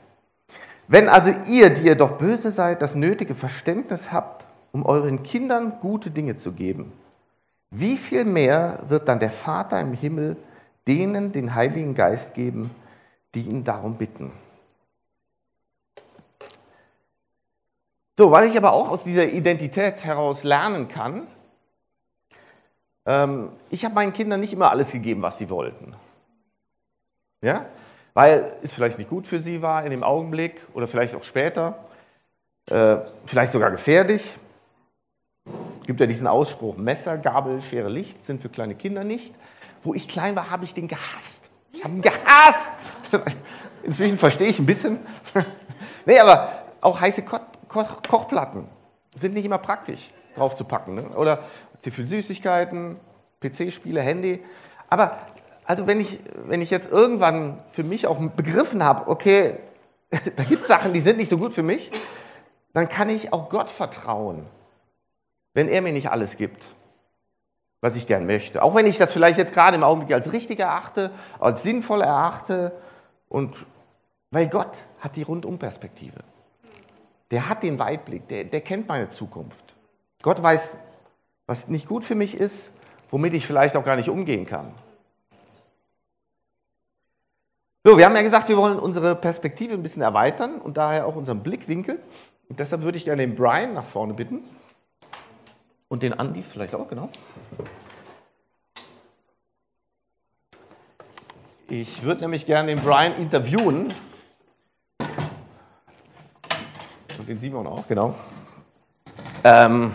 Wenn 0.87 1.09
also 1.09 1.33
ihr, 1.45 1.69
die 1.69 1.85
ihr 1.85 1.95
doch 1.95 2.17
böse 2.17 2.51
seid, 2.51 2.81
das 2.81 2.95
nötige 2.95 3.35
Verständnis 3.35 4.11
habt, 4.11 4.45
um 4.71 4.85
euren 4.85 5.23
Kindern 5.23 5.73
gute 5.81 6.09
Dinge 6.09 6.37
zu 6.37 6.53
geben, 6.53 6.93
wie 7.71 7.97
viel 7.97 8.25
mehr 8.25 8.79
wird 8.87 9.07
dann 9.07 9.19
der 9.19 9.29
Vater 9.29 9.79
im 9.79 9.93
Himmel 9.93 10.37
denen 10.87 11.31
den 11.31 11.53
Heiligen 11.53 11.93
Geist 11.93 12.33
geben, 12.33 12.71
die 13.35 13.41
ihn 13.41 13.63
darum 13.63 13.95
bitten? 13.95 14.31
So, 18.19 18.31
was 18.31 18.47
ich 18.47 18.57
aber 18.57 18.73
auch 18.73 18.89
aus 18.89 19.01
dieser 19.05 19.29
Identität 19.29 20.03
heraus 20.03 20.43
lernen 20.43 20.89
kann, 20.89 21.25
ähm, 23.05 23.53
ich 23.69 23.85
habe 23.85 23.95
meinen 23.95 24.11
Kindern 24.11 24.41
nicht 24.41 24.51
immer 24.51 24.71
alles 24.71 24.91
gegeben, 24.91 25.21
was 25.21 25.37
sie 25.37 25.49
wollten. 25.49 25.95
Ja? 27.41 27.67
Weil 28.13 28.57
es 28.61 28.73
vielleicht 28.73 28.97
nicht 28.97 29.09
gut 29.09 29.25
für 29.25 29.39
sie 29.39 29.61
war 29.61 29.85
in 29.85 29.91
dem 29.91 30.03
Augenblick 30.03 30.59
oder 30.73 30.89
vielleicht 30.89 31.15
auch 31.15 31.23
später, 31.23 31.79
äh, 32.69 32.97
vielleicht 33.25 33.53
sogar 33.53 33.71
gefährlich. 33.71 34.21
Es 35.79 35.87
gibt 35.87 36.01
ja 36.01 36.05
diesen 36.05 36.27
Ausspruch, 36.27 36.75
Messer, 36.75 37.17
Gabel, 37.17 37.61
Schere, 37.61 37.87
Licht 37.87 38.25
sind 38.25 38.41
für 38.41 38.49
kleine 38.49 38.75
Kinder 38.75 39.05
nicht. 39.05 39.33
Wo 39.81 39.93
ich 39.93 40.09
klein 40.09 40.35
war, 40.35 40.49
habe 40.49 40.65
ich 40.65 40.73
den 40.73 40.89
gehasst. 40.89 41.39
Ich 41.71 41.85
habe 41.85 41.93
ihn 41.93 42.01
gehasst. 42.01 42.67
Inzwischen 43.83 44.17
verstehe 44.17 44.49
ich 44.49 44.59
ein 44.59 44.65
bisschen. 44.65 44.99
nee, 46.05 46.19
aber 46.19 46.63
auch 46.81 46.99
heiße 46.99 47.21
Ko 47.21 47.39
Ko 47.69 47.85
Kochplatten 48.07 48.67
sind 49.15 49.33
nicht 49.33 49.45
immer 49.45 49.59
praktisch 49.59 50.11
draufzupacken. 50.35 50.95
Ne? 50.95 51.09
Oder 51.15 51.45
zu 51.83 51.91
viel 51.91 52.07
Süßigkeiten, 52.07 52.97
PC-Spiele, 53.41 54.01
Handy. 54.01 54.43
Aber 54.89 55.17
also 55.65 55.87
wenn 55.87 56.01
ich, 56.01 56.19
wenn 56.45 56.61
ich 56.61 56.71
jetzt 56.71 56.91
irgendwann 56.91 57.59
für 57.73 57.83
mich 57.83 58.07
auch 58.07 58.19
begriffen 58.35 58.83
habe, 58.83 59.07
okay, 59.07 59.59
da 60.09 60.43
gibt 60.43 60.63
es 60.63 60.67
Sachen, 60.67 60.93
die 60.93 60.99
sind 60.99 61.17
nicht 61.17 61.29
so 61.29 61.37
gut 61.37 61.53
für 61.53 61.63
mich, 61.63 61.91
dann 62.73 62.89
kann 62.89 63.09
ich 63.09 63.33
auch 63.33 63.49
Gott 63.49 63.69
vertrauen, 63.69 64.45
wenn 65.53 65.67
er 65.67 65.81
mir 65.81 65.93
nicht 65.93 66.09
alles 66.09 66.37
gibt, 66.37 66.63
was 67.81 67.95
ich 67.95 68.07
gern 68.07 68.25
möchte. 68.25 68.63
Auch 68.63 68.75
wenn 68.75 68.87
ich 68.87 68.97
das 68.97 69.11
vielleicht 69.11 69.37
jetzt 69.37 69.53
gerade 69.53 69.75
im 69.75 69.83
Augenblick 69.83 70.13
als 70.13 70.31
richtig 70.31 70.59
erachte, 70.59 71.11
als 71.39 71.63
sinnvoll 71.63 72.01
erachte 72.01 72.71
und 73.27 73.55
weil 74.31 74.47
Gott 74.47 74.73
hat 74.99 75.15
die 75.15 75.23
Rundumperspektive. 75.23 76.19
Der 77.31 77.47
hat 77.47 77.63
den 77.63 77.77
Weitblick, 77.79 78.27
der, 78.27 78.43
der 78.43 78.61
kennt 78.61 78.87
meine 78.87 79.09
Zukunft. 79.11 79.75
Gott 80.21 80.41
weiß, 80.41 80.61
was 81.45 81.67
nicht 81.67 81.87
gut 81.87 82.03
für 82.03 82.15
mich 82.15 82.35
ist, 82.35 82.55
womit 83.11 83.33
ich 83.33 83.45
vielleicht 83.45 83.75
auch 83.75 83.85
gar 83.85 83.95
nicht 83.95 84.09
umgehen 84.09 84.45
kann. 84.45 84.73
So, 87.83 87.97
wir 87.97 88.05
haben 88.05 88.15
ja 88.15 88.21
gesagt, 88.21 88.49
wir 88.49 88.57
wollen 88.57 88.77
unsere 88.77 89.15
Perspektive 89.15 89.73
ein 89.73 89.81
bisschen 89.83 90.01
erweitern 90.01 90.59
und 90.59 90.77
daher 90.77 91.07
auch 91.07 91.15
unseren 91.15 91.41
Blickwinkel. 91.41 91.99
Und 92.49 92.59
deshalb 92.59 92.81
würde 92.81 92.97
ich 92.97 93.05
gerne 93.05 93.25
den 93.25 93.35
Brian 93.35 93.73
nach 93.73 93.85
vorne 93.85 94.13
bitten. 94.13 94.43
Und 95.87 96.03
den 96.03 96.13
Andy 96.13 96.43
vielleicht 96.43 96.75
auch, 96.75 96.87
genau. 96.87 97.09
Ich 101.67 102.03
würde 102.03 102.21
nämlich 102.21 102.45
gerne 102.45 102.75
den 102.75 102.83
Brian 102.83 103.15
interviewen. 103.15 103.93
Und 107.19 107.27
den 107.27 107.37
Simon 107.37 107.67
auch, 107.67 107.85
genau. 107.85 108.15
Ähm, 109.43 109.91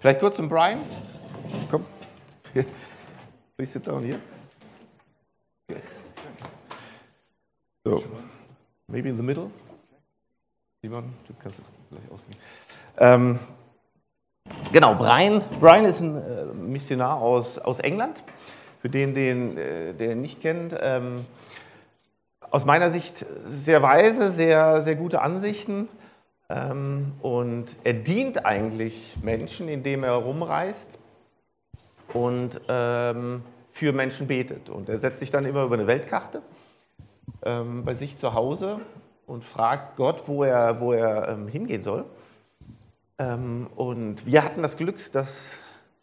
vielleicht 0.00 0.18
kurz 0.18 0.36
zum 0.36 0.48
Brian. 0.48 0.80
Komm. 1.70 1.84
Please 3.56 3.72
sit 3.72 3.86
down 3.86 4.02
here. 4.02 4.18
So, 7.84 8.02
maybe 8.88 9.10
in 9.10 9.18
the 9.18 9.22
middle. 9.22 9.50
Simon, 10.80 11.12
du 11.28 11.34
kannst 11.38 11.58
gleich 11.90 12.10
ausgehen. 12.10 12.38
Ähm, 12.96 13.38
genau, 14.72 14.94
Brian, 14.94 15.44
Brian 15.60 15.84
ist 15.84 16.00
ein 16.00 16.16
äh, 16.16 16.44
Missionar 16.46 17.20
aus, 17.20 17.58
aus 17.58 17.78
England. 17.80 18.22
Für 18.80 18.88
den, 18.88 19.14
den, 19.14 19.58
äh, 19.58 19.92
der 19.92 20.12
ihn 20.12 20.22
nicht 20.22 20.40
kennt, 20.40 20.74
ähm, 20.80 21.26
aus 22.50 22.64
meiner 22.64 22.90
Sicht 22.90 23.26
sehr 23.66 23.82
weise, 23.82 24.32
sehr, 24.32 24.82
sehr 24.82 24.96
gute 24.96 25.20
Ansichten. 25.20 25.88
Ähm, 26.48 27.12
und 27.22 27.66
er 27.82 27.94
dient 27.94 28.46
eigentlich 28.46 29.16
Menschen, 29.22 29.68
indem 29.68 30.04
er 30.04 30.12
rumreist 30.12 30.86
und 32.12 32.60
ähm, 32.68 33.42
für 33.72 33.92
Menschen 33.92 34.26
betet. 34.26 34.68
Und 34.68 34.88
er 34.88 34.98
setzt 34.98 35.20
sich 35.20 35.30
dann 35.30 35.44
immer 35.44 35.64
über 35.64 35.74
eine 35.74 35.86
Weltkarte 35.86 36.42
ähm, 37.44 37.84
bei 37.84 37.94
sich 37.94 38.16
zu 38.16 38.34
Hause 38.34 38.80
und 39.26 39.44
fragt 39.44 39.96
Gott, 39.96 40.24
wo 40.26 40.44
er, 40.44 40.80
wo 40.80 40.92
er 40.92 41.36
hingehen 41.50 41.82
soll. 41.82 42.04
Und 43.18 44.26
wir 44.26 44.44
hatten 44.44 44.62
das 44.62 44.76
Glück, 44.76 45.10
dass 45.12 45.28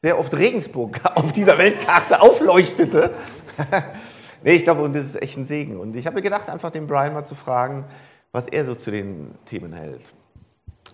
sehr 0.03 0.19
oft 0.19 0.33
Regensburg 0.33 0.99
auf 1.15 1.31
dieser 1.31 1.57
Weltkarte 1.57 2.21
aufleuchtete. 2.21 3.11
nee, 4.43 4.53
ich 4.53 4.63
glaube, 4.63 4.81
und 4.81 4.93
das 4.93 5.05
ist 5.05 5.21
echt 5.21 5.37
ein 5.37 5.45
Segen. 5.45 5.79
Und 5.79 5.95
ich 5.95 6.05
habe 6.05 6.15
mir 6.15 6.21
gedacht, 6.21 6.49
einfach 6.49 6.71
den 6.71 6.85
Brian 6.85 7.13
mal 7.13 7.25
zu 7.25 7.35
fragen, 7.35 7.85
was 8.31 8.47
er 8.47 8.65
so 8.65 8.75
zu 8.75 8.91
den 8.91 9.35
Themen 9.45 9.73
hält. 9.73 10.01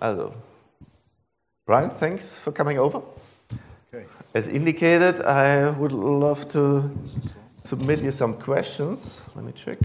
Also, 0.01 0.34
Brian, 1.65 1.91
thanks 2.00 2.31
for 2.43 2.51
coming 2.51 2.77
over. 2.79 3.01
Okay. 3.93 4.05
As 4.34 4.48
indicated, 4.48 5.22
I 5.22 5.72
would 5.72 5.91
love 5.91 6.48
to 6.50 6.91
submit 7.65 8.00
you 8.01 8.12
some 8.12 8.34
questions. 8.36 9.00
Let 9.36 9.46
me 9.46 9.51
check. 9.51 9.79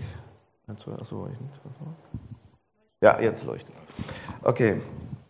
Ja, 3.00 3.20
jetzt 3.20 3.44
leuchtet. 3.44 3.74
Okay. 4.44 4.80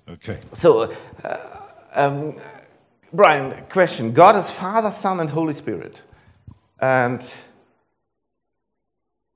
Okay. 0.09 0.39
So, 0.59 0.83
uh, 1.25 1.39
um, 1.95 2.35
Brian, 3.13 3.65
question. 3.71 4.13
God 4.13 4.37
is 4.37 4.51
Father, 4.51 4.93
Son, 5.03 5.21
and 5.21 5.31
Holy 5.31 5.55
Spirit. 5.55 6.03
And 6.81 7.23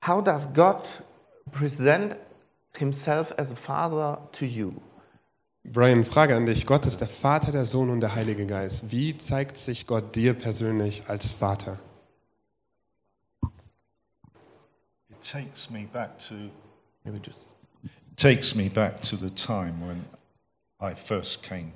how 0.01 0.21
does 0.21 0.45
God 0.53 0.87
present 1.51 2.17
himself 2.75 3.31
as 3.37 3.51
a 3.51 3.55
father 3.55 4.19
to 4.33 4.45
you? 4.45 4.81
Brian, 5.71 6.03
Frage 6.03 6.35
an 6.35 6.45
dich. 6.45 6.65
Gott 6.65 6.85
ist 6.87 6.99
der 6.99 7.07
Vater, 7.07 7.51
der 7.51 7.65
Sohn 7.65 7.89
und 7.89 7.99
der 7.99 8.15
Heilige 8.15 8.45
Geist. 8.45 8.91
Wie 8.91 9.17
zeigt 9.17 9.57
sich 9.57 9.85
Gott 9.85 10.15
dir 10.15 10.33
persönlich 10.33 11.03
als 11.07 11.31
Vater? 11.31 11.77
takes 15.21 15.69
me 15.69 15.85
back 15.91 16.17
to 16.17 16.33
maybe 17.03 17.19
just 17.19 17.39
takes 18.15 18.55
me 18.55 18.69
back 18.69 19.01
to 19.01 19.15
the 19.15 19.29
time 19.29 19.85
when 19.85 20.05
I 20.79 20.93
first 20.93 21.43
came 21.43 21.73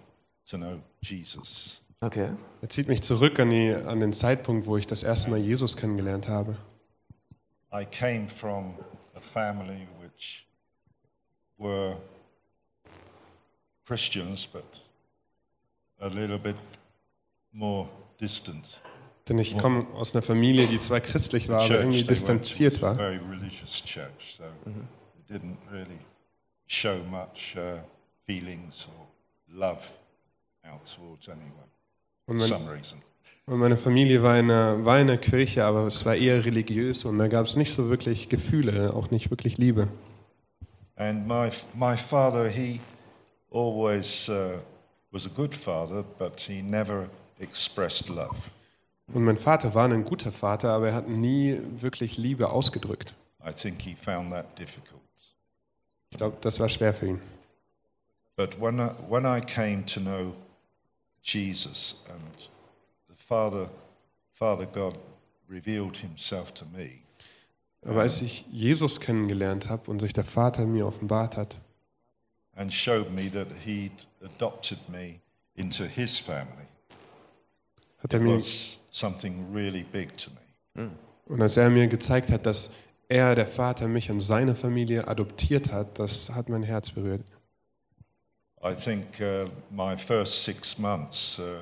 to 0.47 0.57
know 0.57 0.81
Jesus. 1.01 1.81
Okay. 2.01 2.29
Er 2.62 2.69
zieht 2.69 2.88
mich 2.88 3.01
zurück 3.01 3.39
an, 3.39 3.50
die, 3.50 3.73
an 3.73 4.00
den 4.00 4.12
Zeitpunkt, 4.12 4.65
wo 4.65 4.75
ich 4.75 4.88
das 4.88 5.03
erste 5.03 5.29
Mal 5.29 5.39
Jesus 5.39 5.77
kennengelernt 5.77 6.27
habe. 6.27 6.57
I 7.71 7.85
came 7.85 8.27
from 8.27 8.75
a 9.15 9.19
family 9.19 9.88
which 10.01 10.45
were 11.57 11.97
Christians, 13.85 14.47
but 14.47 14.63
a 15.99 16.07
little 16.07 16.37
bit 16.37 16.55
more 17.51 17.87
distant. 18.19 18.81
Denn 19.29 19.39
ich 19.39 19.57
komme 19.57 19.87
aus 19.93 20.13
einer 20.13 20.21
Familie, 20.21 20.67
die 20.67 20.79
zwar 20.79 20.99
christlich 20.99 21.47
war, 21.47 21.61
aber 21.61 21.79
irgendwie 21.79 22.03
distanziert 22.03 22.81
war. 22.81 22.97
Uh. 22.99 23.11
Und, 32.25 32.37
mein, 32.37 32.51
und 33.45 33.59
meine 33.59 33.77
Familie 33.77 34.23
war 34.23 34.39
in, 34.39 34.51
einer, 34.51 34.85
war 34.85 34.99
in 34.99 35.09
einer 35.09 35.17
Kirche, 35.17 35.65
aber 35.65 35.87
es 35.87 36.05
war 36.05 36.15
eher 36.15 36.43
religiös 36.43 37.05
und 37.05 37.17
da 37.17 37.27
gab 37.27 37.45
es 37.45 37.55
nicht 37.55 37.73
so 37.73 37.89
wirklich 37.89 38.27
Gefühle, 38.27 38.93
auch 38.93 39.09
nicht 39.09 39.29
wirklich 39.29 39.57
Liebe. 39.57 39.87
And 40.95 41.27
my 41.27 41.49
my 41.73 41.97
father, 41.97 42.47
he 42.47 42.79
always 43.53 44.27
uh, 44.27 44.60
was 45.12 45.25
a 45.25 45.29
good 45.29 45.53
father, 45.53 46.03
but 46.17 46.39
he 46.41 46.62
never 46.62 47.10
expressed 47.39 48.10
love. 48.10 48.36
Und 49.13 49.24
mein 49.24 49.38
Vater 49.38 49.74
war 49.74 49.86
ein 49.86 50.03
guter 50.03 50.31
Vater, 50.31 50.69
aber 50.69 50.89
er 50.89 50.95
hat 50.95 51.07
nie 51.07 51.60
wirklich 51.79 52.17
Liebe 52.17 52.50
ausgedrückt. 52.50 53.13
I 53.45 53.51
think 53.53 53.81
he 53.81 53.95
found 53.95 54.31
that 54.31 54.57
difficult. 54.57 55.01
Ich 56.10 56.17
glaube, 56.17 56.38
das 56.41 56.60
war 56.60 56.69
schwer 56.69 56.93
für 56.93 57.07
ihn. 57.07 57.22
But 58.36 58.60
when 58.60 58.79
I, 58.79 58.91
when 59.10 59.25
I 59.25 59.41
came 59.41 59.86
to 59.86 60.00
know 60.00 60.33
Jesus 61.22 62.01
and 62.10 62.50
the 63.10 63.15
Father, 63.15 63.69
Father 64.33 64.65
God 64.65 64.98
revealed 65.50 65.98
himself 65.98 66.51
to 66.53 66.65
me. 66.65 67.00
Aber 67.86 68.01
als 68.01 68.22
ich 68.22 68.45
Jesus 68.50 69.00
kennengelernt 69.00 69.69
habe 69.69 69.91
und 69.91 70.00
sich 70.00 70.13
der 70.13 70.24
Vater 70.24 70.65
mir 70.65 70.88
offenbart 70.88 71.36
hat, 71.36 71.57
and 72.55 72.72
showed 72.72 73.12
me 73.12 73.29
that 73.29 73.48
he'd 73.65 74.05
adopted 74.24 74.79
me 74.89 75.19
into 75.55 75.86
his 75.86 76.19
family. 76.19 76.67
Hat 77.98 78.13
er 78.13 78.19
mir 78.19 78.41
something 78.89 79.53
really 79.53 79.83
big 79.83 80.17
to 80.17 80.29
me. 80.31 80.89
Und 81.25 81.41
als 81.41 81.57
er 81.57 81.69
mir 81.69 81.88
gezeigt 81.88 82.31
hat, 82.31 82.45
dass 82.45 82.69
er, 83.07 83.36
der 83.36 83.48
Vater, 83.48 83.88
mich 83.88 84.10
und 84.12 84.22
seine 84.22 84.55
Familie 84.55 85.07
adoptiert 85.07 85.72
hat, 85.72 86.00
das 86.00 86.29
hat 86.29 86.50
mein 86.50 86.63
Herz 86.63 86.91
berührt. 86.91 87.24
I 88.63 88.74
think 88.74 89.19
uh, 89.19 89.45
my 89.69 89.98
first 89.98 90.43
six 90.43 90.77
months 90.77 91.38
uh, 91.38 91.60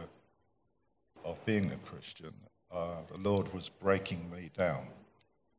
of 1.24 1.44
being 1.46 1.72
a 1.72 1.78
Christian, 1.90 2.34
uh, 2.72 3.02
the 3.12 3.20
Lord 3.20 3.52
was 3.54 3.70
breaking 3.70 4.30
me 4.30 4.50
down. 4.56 4.88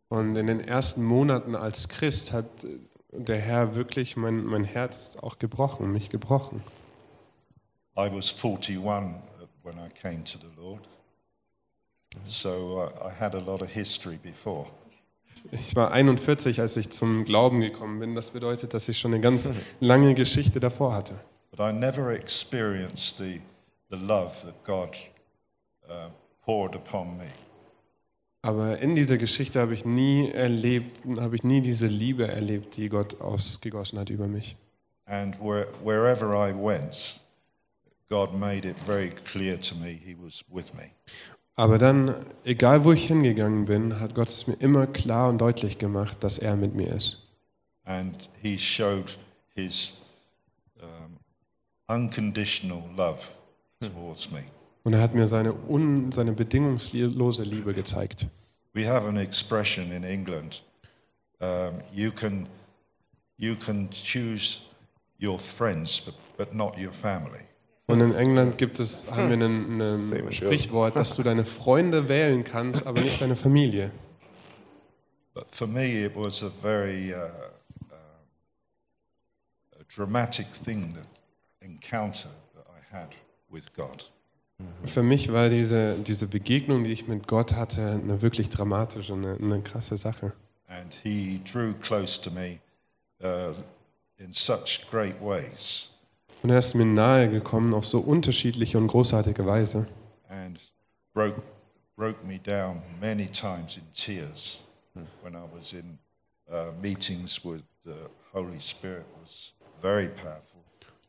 Und 0.08 0.36
in 0.36 0.46
den 0.46 0.60
ersten 0.60 1.02
Monaten 1.02 1.56
als 1.56 1.88
Christ 1.88 2.32
hat 2.32 2.46
der 3.12 3.38
Herr 3.38 3.74
wirklich 3.74 4.16
mein, 4.16 4.44
mein 4.44 4.64
Herz 4.64 5.16
auch 5.20 5.38
gebrochen, 5.38 5.92
mich 5.92 6.10
gebrochen. 6.10 6.62
I 7.96 8.08
was 8.10 8.34
41 8.34 8.82
when 9.62 9.78
I 9.78 9.88
came 9.90 10.24
to 10.24 10.38
the 10.38 10.60
Lord, 10.60 10.88
so 12.24 12.80
uh, 12.80 13.06
I 13.06 13.12
had 13.12 13.34
a 13.34 13.38
lot 13.38 13.62
of 13.62 13.68
history 13.68 14.16
before. 14.16 14.66
Ich 15.50 15.74
war 15.76 15.92
41, 15.92 16.60
als 16.60 16.76
ich 16.76 16.90
zum 16.90 17.24
Glauben 17.24 17.60
gekommen 17.60 18.00
bin. 18.00 18.14
Das 18.14 18.30
bedeutet, 18.30 18.74
dass 18.74 18.88
ich 18.88 18.98
schon 18.98 19.12
eine 19.12 19.22
ganz 19.22 19.50
lange 19.80 20.14
Geschichte 20.14 20.60
davor 20.60 20.94
hatte. 20.94 21.14
But 21.50 21.60
I 21.60 21.72
never 21.72 22.12
experienced 22.12 23.18
the, 23.18 23.40
the 23.90 23.96
love 23.96 24.34
that 24.44 24.62
God 24.64 24.96
uh, 25.88 26.10
poured 26.44 26.74
upon 26.74 27.16
me. 27.18 27.28
Aber 28.42 28.80
in 28.80 28.96
dieser 28.96 29.18
Geschichte 29.18 29.60
habe 29.60 29.72
ich 29.72 29.84
nie 29.84 30.28
erlebt, 30.30 31.02
habe 31.16 31.36
ich 31.36 31.44
nie 31.44 31.60
diese 31.60 31.86
Liebe 31.86 32.26
erlebt, 32.26 32.76
die 32.76 32.88
Gott 32.88 33.20
ausgegossen 33.20 34.00
hat 34.00 34.10
über 34.10 34.26
mich. 34.26 34.56
And 35.06 35.38
where, 35.40 35.68
wherever 35.84 36.34
I 36.34 36.52
went, 36.52 37.20
God 38.08 38.34
made 38.34 38.68
it 38.68 38.76
very 38.80 39.10
clear 39.10 39.58
to 39.60 39.76
me 39.76 39.92
He 39.92 40.16
was 40.20 40.44
with 40.50 40.74
me. 40.74 40.90
Aber 41.54 41.78
dann, 41.78 42.16
egal 42.44 42.84
wo 42.84 42.92
ich 42.92 43.06
hingegangen 43.06 43.66
bin, 43.66 44.00
hat 44.00 44.14
Gott 44.14 44.28
es 44.28 44.46
mir 44.46 44.54
immer 44.54 44.88
klar 44.88 45.28
und 45.28 45.38
deutlich 45.38 45.78
gemacht, 45.78 46.24
dass 46.24 46.38
er 46.38 46.56
mit 46.56 46.74
mir 46.74 46.88
ist. 46.88 47.28
And 47.84 48.28
He 48.40 48.58
showed 48.58 49.18
His 49.54 49.92
um, 50.80 51.18
unconditional 51.86 52.82
love 52.96 53.20
towards 53.80 54.30
me. 54.32 54.44
Und 54.84 54.94
er 54.94 55.00
hat 55.00 55.14
mir 55.14 55.28
seine, 55.28 55.52
un, 55.52 56.10
seine 56.12 56.32
bedingungslose 56.32 57.44
Liebe 57.44 57.72
gezeigt. 57.74 58.26
We 58.74 58.86
have 58.86 59.06
an 59.06 59.16
expression 59.16 59.92
in 59.92 60.02
England 60.02 60.62
um, 61.42 61.82
you, 61.92 62.10
can, 62.12 62.48
you 63.36 63.54
can 63.56 63.90
choose 63.90 64.60
your 65.18 65.38
friends, 65.38 66.00
but, 66.00 66.14
but 66.36 66.54
not 66.54 66.78
your 66.78 66.92
family. 66.92 67.40
Und 67.88 68.00
in 68.00 68.14
England 68.14 68.58
gibt 68.58 68.78
es, 68.78 69.04
haben 69.10 69.28
wir 69.28 69.36
ein, 69.44 70.32
Sprichwort, 70.32 70.96
dass 70.96 71.16
du 71.16 71.22
deine 71.22 71.44
Freunde 71.44 72.08
wählen 72.08 72.44
kannst, 72.44 72.86
aber 72.86 73.00
nicht 73.02 73.20
deine 73.20 73.36
Familie. 73.36 73.90
But 75.34 75.50
for 75.50 75.66
me, 75.66 76.04
it 76.04 76.14
was 76.14 76.42
a 76.42 76.50
very 76.62 77.12
uh, 77.12 77.28
uh, 77.90 77.94
a 79.80 79.84
dramatic 79.94 80.46
thing, 80.64 80.94
that 80.94 81.06
encounter 81.60 82.28
that 82.54 82.66
I 82.68 82.94
had 82.94 83.08
with 83.50 83.74
God. 83.74 84.04
Für 84.84 85.02
mich 85.02 85.32
war 85.32 85.48
diese, 85.48 85.96
diese 85.98 86.26
Begegnung, 86.26 86.84
die 86.84 86.92
ich 86.92 87.08
mit 87.08 87.26
Gott 87.26 87.54
hatte, 87.54 88.00
eine 88.02 88.20
wirklich 88.22 88.48
dramatische, 88.50 89.12
eine, 89.14 89.36
eine 89.40 89.62
krasse 89.62 89.96
Sache. 89.96 90.32
And 90.68 90.94
He 91.02 91.40
drew 91.50 91.72
close 91.74 92.20
to 92.20 92.30
me 92.30 92.58
uh, 93.22 93.54
in 94.18 94.32
such 94.32 94.86
great 94.90 95.20
ways. 95.20 95.90
Und 96.42 96.50
er 96.50 96.58
ist 96.58 96.74
mir 96.74 96.84
nahe 96.84 97.28
gekommen 97.28 97.72
auf 97.74 97.86
so 97.86 98.00
unterschiedliche 98.00 98.76
und 98.78 98.88
großartige 98.88 99.46
Weise. 99.46 99.86
and 100.28 100.58
broke, 101.14 101.40
broke 101.96 102.24
me 102.26 102.38
down 102.38 102.82
many 103.00 103.26
times 103.26 103.76
in 103.76 103.84
tears 103.94 104.62
when 105.22 105.36
I 105.36 105.44
was 105.54 105.72
in 105.72 105.98
uh, 106.50 106.72
meetings 106.80 107.44
with 107.44 107.62
the 107.84 108.08
Holy 108.32 108.58
Spirit 108.58 109.04
was 109.20 109.52
very 109.80 110.08
powerful. 110.08 110.51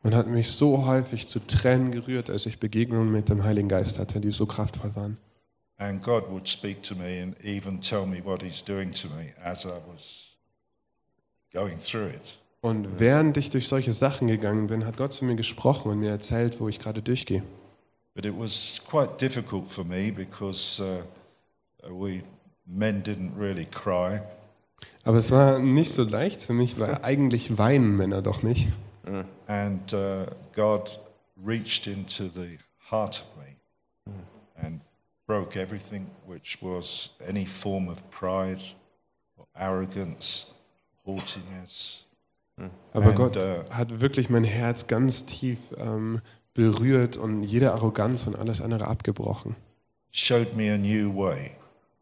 Und 0.03 0.13
hat 0.13 0.27
mich 0.27 0.51
so 0.51 0.85
häufig 0.85 1.27
zu 1.27 1.39
Tränen 1.39 1.91
gerührt, 1.91 2.29
als 2.29 2.45
ich 2.45 2.59
Begegnungen 2.59 3.11
mit 3.11 3.29
dem 3.29 3.43
Heiligen 3.43 3.69
Geist 3.69 3.99
hatte, 3.99 4.19
die 4.19 4.31
so 4.31 4.45
kraftvoll 4.45 4.95
waren. 4.95 5.17
And 5.77 6.03
God 6.03 6.29
would 6.29 6.47
speak 6.47 6.83
to 6.83 6.95
me 6.95 7.21
and 7.23 7.35
even 7.43 7.81
tell 7.81 8.05
me 8.05 8.23
what 8.23 8.43
He's 8.43 8.63
doing 8.63 8.91
to 8.91 9.07
me 9.07 9.33
as 9.43 9.65
I 9.65 9.79
was 9.91 10.37
going 11.53 11.79
through 11.79 12.09
it. 12.09 12.39
Und 12.61 12.99
während 12.99 13.35
ich 13.35 13.49
durch 13.49 13.67
solche 13.67 13.91
Sachen 13.91 14.27
gegangen 14.27 14.67
bin, 14.67 14.85
hat 14.85 14.95
Gott 14.95 15.11
zu 15.11 15.25
mir 15.25 15.35
gesprochen 15.35 15.91
und 15.91 15.99
mir 15.99 16.11
erzählt, 16.11 16.61
wo 16.61 16.69
ich 16.69 16.79
gerade 16.79 17.01
durchgehe. 17.01 17.43
But 18.15 18.25
it 18.25 18.33
was 18.37 18.81
quite 18.89 19.17
difficult 19.19 19.67
for 19.67 19.83
me 19.83 20.11
because 20.11 20.81
uh, 20.81 21.03
we 21.89 22.23
men 22.65 23.03
didn't 23.03 23.37
really 23.37 23.65
cry. 23.65 24.21
Aber 25.03 25.17
es 25.17 25.31
war 25.31 25.59
nicht 25.59 25.91
so 25.91 26.03
leicht 26.03 26.41
für 26.41 26.53
mich, 26.53 26.79
weil 26.79 26.99
eigentlich 27.03 27.57
weinen 27.57 27.97
Männer 27.97 28.21
doch 28.21 28.43
nicht. 28.43 28.67
And 29.47 29.93
uh, 29.93 30.25
God 30.55 30.89
reached 31.35 31.87
into 31.87 32.29
the 32.29 32.57
heart 32.89 33.21
of 33.21 33.43
me 33.43 33.57
and 34.55 34.81
broke 35.27 35.57
everything 35.57 36.07
which 36.25 36.59
was 36.61 37.11
any 37.27 37.45
form 37.45 37.89
of 37.89 37.97
pride 38.11 38.61
or 39.37 39.45
arrogance, 39.55 40.47
haughtiness. 41.05 42.05
Aber 42.93 43.07
And, 43.07 43.15
Gott 43.15 43.35
äh, 43.37 43.63
hat 43.71 43.99
wirklich 43.99 44.29
mein 44.29 44.43
Herz 44.43 44.87
ganz 44.87 45.25
tief 45.25 45.59
ähm, 45.77 46.21
berührt 46.53 47.17
und 47.17 47.43
jede 47.43 47.73
Arroganz 47.73 48.27
und 48.27 48.35
alles 48.35 48.61
andere 48.61 48.87
abgebrochen 48.87 49.55
Showed 50.11 50.55
me 50.55 50.71
a 50.71 50.77
new 50.77 51.11
way. 51.11 51.51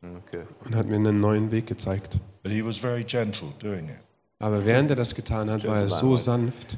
Okay. 0.04 0.44
und 0.66 0.76
hat 0.76 0.88
mir 0.88 0.96
einen 0.96 1.22
neuen 1.22 1.52
Weg 1.52 1.68
gezeigt. 1.68 2.20
But 2.44 2.52
he 2.52 2.66
was 2.66 2.78
very 2.78 3.04
gentle 3.06 3.54
doing 3.60 3.88
it. 3.88 4.00
Aber 4.40 4.66
während 4.66 4.90
er 4.90 4.98
das 4.98 5.16
getan 5.16 5.50
hat, 5.50 5.66
war 5.66 5.78
er 5.78 5.90
so 5.90 6.16
sanft. 6.18 6.78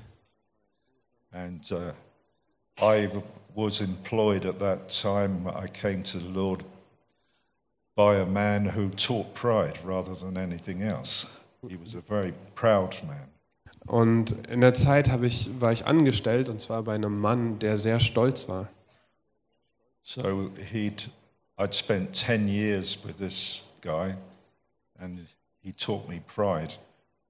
And 1.33 1.61
uh, 1.71 1.91
I 2.77 3.09
was 3.55 3.81
employed 3.81 4.45
at 4.45 4.59
that 4.59 4.89
time, 4.89 5.47
I 5.47 5.67
came 5.67 6.03
to 6.03 6.19
the 6.19 6.29
Lord 6.29 6.63
by 7.95 8.15
a 8.15 8.25
man 8.25 8.65
who 8.65 8.89
taught 8.89 9.33
pride 9.33 9.79
rather 9.83 10.15
than 10.15 10.37
anything 10.37 10.81
else. 10.81 11.27
He 11.67 11.75
was 11.75 11.95
a 11.95 12.01
very 12.01 12.33
proud 12.55 12.95
man. 13.07 13.29
Und 13.85 14.47
in 14.47 14.61
der 14.61 14.73
Zeit 14.73 15.09
habe 15.09 15.27
ich, 15.27 15.49
war 15.59 15.71
ich 15.71 15.85
angestellt 15.85 16.49
und 16.49 16.59
zwar 16.61 16.83
bei 16.83 16.95
einem 16.95 17.19
Mann, 17.19 17.59
der 17.59 17.77
sehr 17.77 17.99
stolz 17.99 18.47
war. 18.47 18.69
So 20.01 20.51
he'd, 20.71 21.09
I'd 21.57 21.73
spent 21.73 22.13
10 22.13 22.47
years 22.47 22.97
with 23.05 23.17
this 23.17 23.63
guy, 23.81 24.15
and 24.99 25.27
he 25.61 25.71
taught 25.71 26.07
me 26.09 26.21
pride 26.33 26.73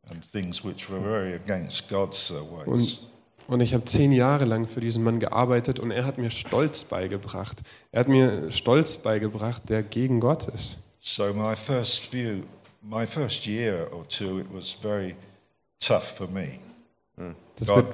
and 0.10 0.24
things 0.24 0.64
which 0.64 0.90
were 0.90 1.00
very 1.00 1.34
against 1.34 1.90
God's 1.90 2.32
uh, 2.32 2.44
ways. 2.44 2.68
Und, 2.68 3.13
und 3.48 3.62
ich 3.62 3.74
habe 3.74 3.86
zehn 3.86 4.12
Jahre 4.12 4.46
lang 4.46 4.68
für 4.68 4.80
diesen 4.82 5.04
Mann 5.04 5.20
gearbeitet 5.20 5.80
und 5.80 5.92
er 5.92 6.06
hat 6.06 6.18
mir 6.18 6.32
Stolz 6.32 6.84
beigebracht. 6.84 7.62
Er 7.92 8.02
hat 8.02 8.08
mir 8.08 8.52
Stolz 8.52 8.98
beigebracht, 8.98 9.70
der 9.70 9.84
gegen 9.84 10.20
Gott 10.20 10.48
ist. 10.48 10.80
So 11.00 11.34
my 11.34 11.56
first 11.56 12.00
few, 12.00 12.44
my 12.82 13.06
first 13.06 13.46
year 13.46 13.88
or 13.94 14.08
two, 14.08 14.40
it 14.40 14.48
was 14.54 14.72
very 14.72 15.16
tough 15.80 16.04
for 16.04 16.28
me. 16.28 16.60
Das, 17.58 17.68
God 17.68 17.86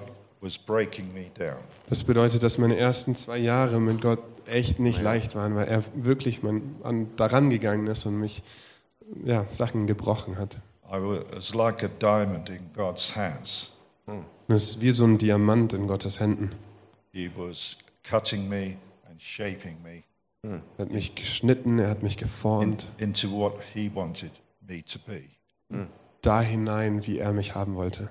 was 0.42 0.58
breaking 0.58 1.14
me 1.14 1.26
down. 1.38 1.58
das 1.90 2.04
bedeutet, 2.04 2.44
dass 2.44 2.58
meine 2.58 2.78
ersten 2.78 3.16
zwei 3.16 3.38
Jahre 3.38 3.80
mit 3.80 4.02
Gott 4.02 4.20
echt 4.46 4.80
nicht 4.80 5.02
leicht 5.02 5.36
waren, 5.36 5.56
weil 5.56 5.68
er 5.68 5.84
wirklich 5.96 6.44
mein, 6.44 6.76
an, 6.84 7.16
daran 7.18 7.50
gegangen 7.50 7.88
ist 7.88 8.06
und 8.06 8.20
mich 8.20 8.42
ja, 9.26 9.46
Sachen 9.50 9.88
gebrochen 9.88 10.38
hat. 10.38 10.58
I 10.92 10.98
was 10.98 11.54
like 11.54 11.84
a 11.84 11.90
diamond 12.00 12.50
in 12.50 12.72
God's 12.74 13.16
hands. 13.16 13.72
Und 14.48 14.56
es 14.56 14.72
ist 14.72 14.82
wie 14.82 14.92
so 14.92 15.06
ein 15.06 15.18
Diamant 15.18 15.74
in 15.74 15.88
Gottes 15.88 16.20
Händen. 16.20 16.52
He 17.12 17.30
was 17.36 17.78
cutting 18.04 18.48
me 18.48 18.78
and 19.10 19.22
shaping 19.22 19.82
me 19.84 20.04
Er 20.42 20.62
hat 20.78 20.92
mich 20.92 21.16
geschnitten, 21.16 21.80
er 21.80 21.90
hat 21.90 22.02
mich 22.02 22.14
in, 22.14 22.20
geformt, 22.20 22.88
into 22.98 23.30
what 23.30 23.56
He 23.74 23.92
wanted 23.94 24.32
me 24.66 24.84
to 24.86 24.98
be. 25.00 25.24
da 26.22 26.42
hinein, 26.42 27.06
wie 27.06 27.20
er 27.20 27.34
mich 27.34 27.56
haben 27.56 27.76
wollte. 27.76 28.10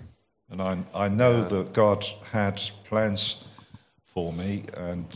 And 0.50 0.60
I, 0.60 0.84
I 0.94 1.08
know 1.08 1.42
that 1.42 1.72
God 1.72 2.04
had 2.32 2.60
plans 2.84 3.44
for 4.04 4.32
me, 4.32 4.62
and 4.76 5.06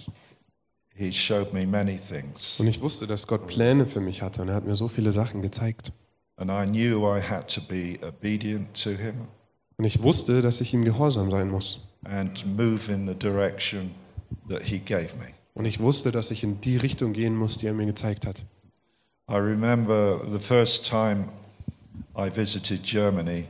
He 0.95 1.13
showed 1.13 1.53
me 1.53 1.67
many 1.67 1.99
things. 1.99 2.59
Und 2.59 2.67
ich 2.67 2.81
wusste, 2.81 3.07
dass 3.07 3.27
Gott 3.27 3.47
Pläne 3.47 3.87
für 3.87 4.01
mich 4.01 4.23
hatte 4.23 4.41
und 4.41 4.49
er 4.49 4.55
hat 4.55 4.65
mir 4.65 4.77
so 4.77 4.89
viele 4.89 5.13
Sachen 5.13 5.43
gezeigt. 5.43 5.93
And 6.37 6.51
I 6.51 6.67
knew 6.67 7.07
I 7.07 7.21
had 7.21 7.53
to 7.55 7.61
be 7.61 7.99
obedient 8.03 8.73
to 8.83 8.91
Him 8.91 9.29
Und 9.77 9.85
ich 9.85 10.03
wusste, 10.03 10.43
dass 10.43 10.61
ich 10.61 10.75
ihm 10.75 10.85
gehorsam 10.85 11.31
sein 11.31 11.51
muss. 11.51 11.89
and 12.05 12.45
move 12.57 12.89
in 12.93 13.07
the 13.07 13.15
direction 13.15 13.95
that 14.49 14.63
He 14.63 14.79
gave 14.79 15.15
me. 15.17 15.29
Und 15.55 15.67
ich 15.67 15.81
wusste, 15.81 16.11
dass 16.11 16.31
ich 16.31 16.43
in 16.43 16.61
die 16.61 16.77
Richtung 16.77 17.13
gehen 17.13 17.37
muss, 17.37 17.59
die 17.59 17.67
er 17.67 17.75
mir 17.75 17.87
gezeigt 17.87 18.27
hat. 18.27 18.45
I 19.31 19.37
remember 19.37 20.21
the 20.31 20.39
first 20.39 20.85
time 20.85 21.29
I 22.17 22.29
visited 22.35 22.83
Germany 22.83 23.47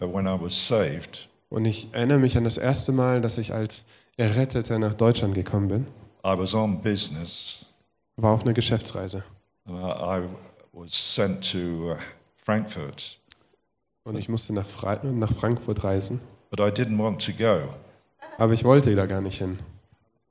uh, 0.00 0.06
when 0.06 0.26
I 0.26 0.36
was 0.38 0.54
saved. 0.54 1.28
Und 1.48 1.64
ich 1.64 1.88
erinnere 1.92 2.18
mich 2.18 2.36
an 2.36 2.44
das 2.44 2.58
erste 2.58 2.92
Mal, 2.92 3.20
dass 3.20 3.38
ich 3.38 3.52
als 3.54 3.84
Erretteter 4.16 4.78
nach 4.78 4.94
Deutschland 4.94 5.34
gekommen 5.34 5.68
bin. 5.68 5.86
I 6.24 6.36
was 6.36 6.54
on 6.54 6.82
business 6.82 7.66
war 8.16 8.32
auf 8.32 8.42
einer 8.42 8.52
Geschäftsreise. 8.52 9.24
And 9.64 9.76
I, 9.78 10.26
I 10.26 10.28
was 10.72 10.92
sent 10.92 11.50
to 11.52 11.92
uh, 11.92 11.96
Frankfurt, 12.36 13.18
Und 14.06 14.16
ich 14.18 14.28
musste 14.28 14.54
nach, 14.54 14.66
Fra 14.66 14.98
nach 15.02 15.32
Frankfurt 15.32 15.84
reisen. 15.84 16.20
but 16.50 16.60
I 16.60 16.70
didn't 16.70 16.98
want 16.98 17.20
to 17.26 17.32
go. 17.32 17.74
Aber 18.38 18.52
ich 18.52 18.64
wollte 18.64 18.94
da 18.94 19.06
gar 19.06 19.20
nicht 19.20 19.38
hin. 19.38 19.58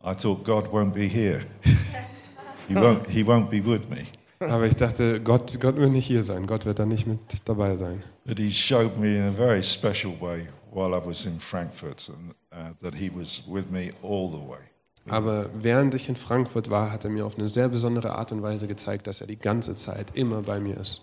I 0.04 0.16
thought 0.16 0.44
God 0.46 0.68
won't 0.72 0.94
be 0.94 1.08
here. 1.08 1.42
he 2.68 2.74
won't. 2.76 3.08
He 3.10 3.24
won't 3.24 3.50
be 3.50 3.64
with 3.64 3.90
me. 3.90 4.06
Aber 4.40 4.66
ich 4.66 4.76
dachte, 4.76 5.20
Gott, 5.22 5.60
Gott 5.60 5.76
wird 5.76 5.92
nicht 5.92 6.06
hier 6.06 6.24
sein. 6.24 6.46
Gott 6.48 6.66
wird 6.66 6.80
da 6.80 6.86
nicht 6.86 7.06
mit 7.08 7.20
dabei 7.46 7.76
sein. 7.78 8.04
But 8.26 8.38
He 8.38 8.52
showed 8.52 8.98
me 8.98 9.18
in 9.18 9.24
a 9.24 9.32
very 9.32 9.62
special 9.64 10.14
way 10.20 10.48
while 10.72 10.96
I 10.96 11.06
was 11.06 11.26
in 11.26 11.40
Frankfurt, 11.40 12.10
and 12.10 12.34
uh, 12.54 12.74
that 12.82 12.96
He 12.96 13.12
was 13.14 13.44
with 13.48 13.70
me 13.72 13.92
all 14.02 14.30
the 14.30 14.48
way. 14.50 14.60
Aber 15.08 15.50
während 15.54 15.94
ich 15.96 16.10
in 16.10 16.16
Frankfurt 16.16 16.70
war, 16.70 16.92
hat 16.92 17.04
er 17.04 17.10
mir 17.12 17.26
auf 17.26 17.38
eine 17.38 17.48
sehr 17.48 17.70
besondere 17.70 18.16
Art 18.16 18.32
und 18.32 18.42
Weise 18.42 18.68
gezeigt, 18.68 19.06
dass 19.08 19.22
er 19.22 19.28
die 19.28 19.38
ganze 19.38 19.76
Zeit 19.76 20.16
immer 20.16 20.42
bei 20.42 20.60
mir 20.60 20.78
ist. 20.78 21.02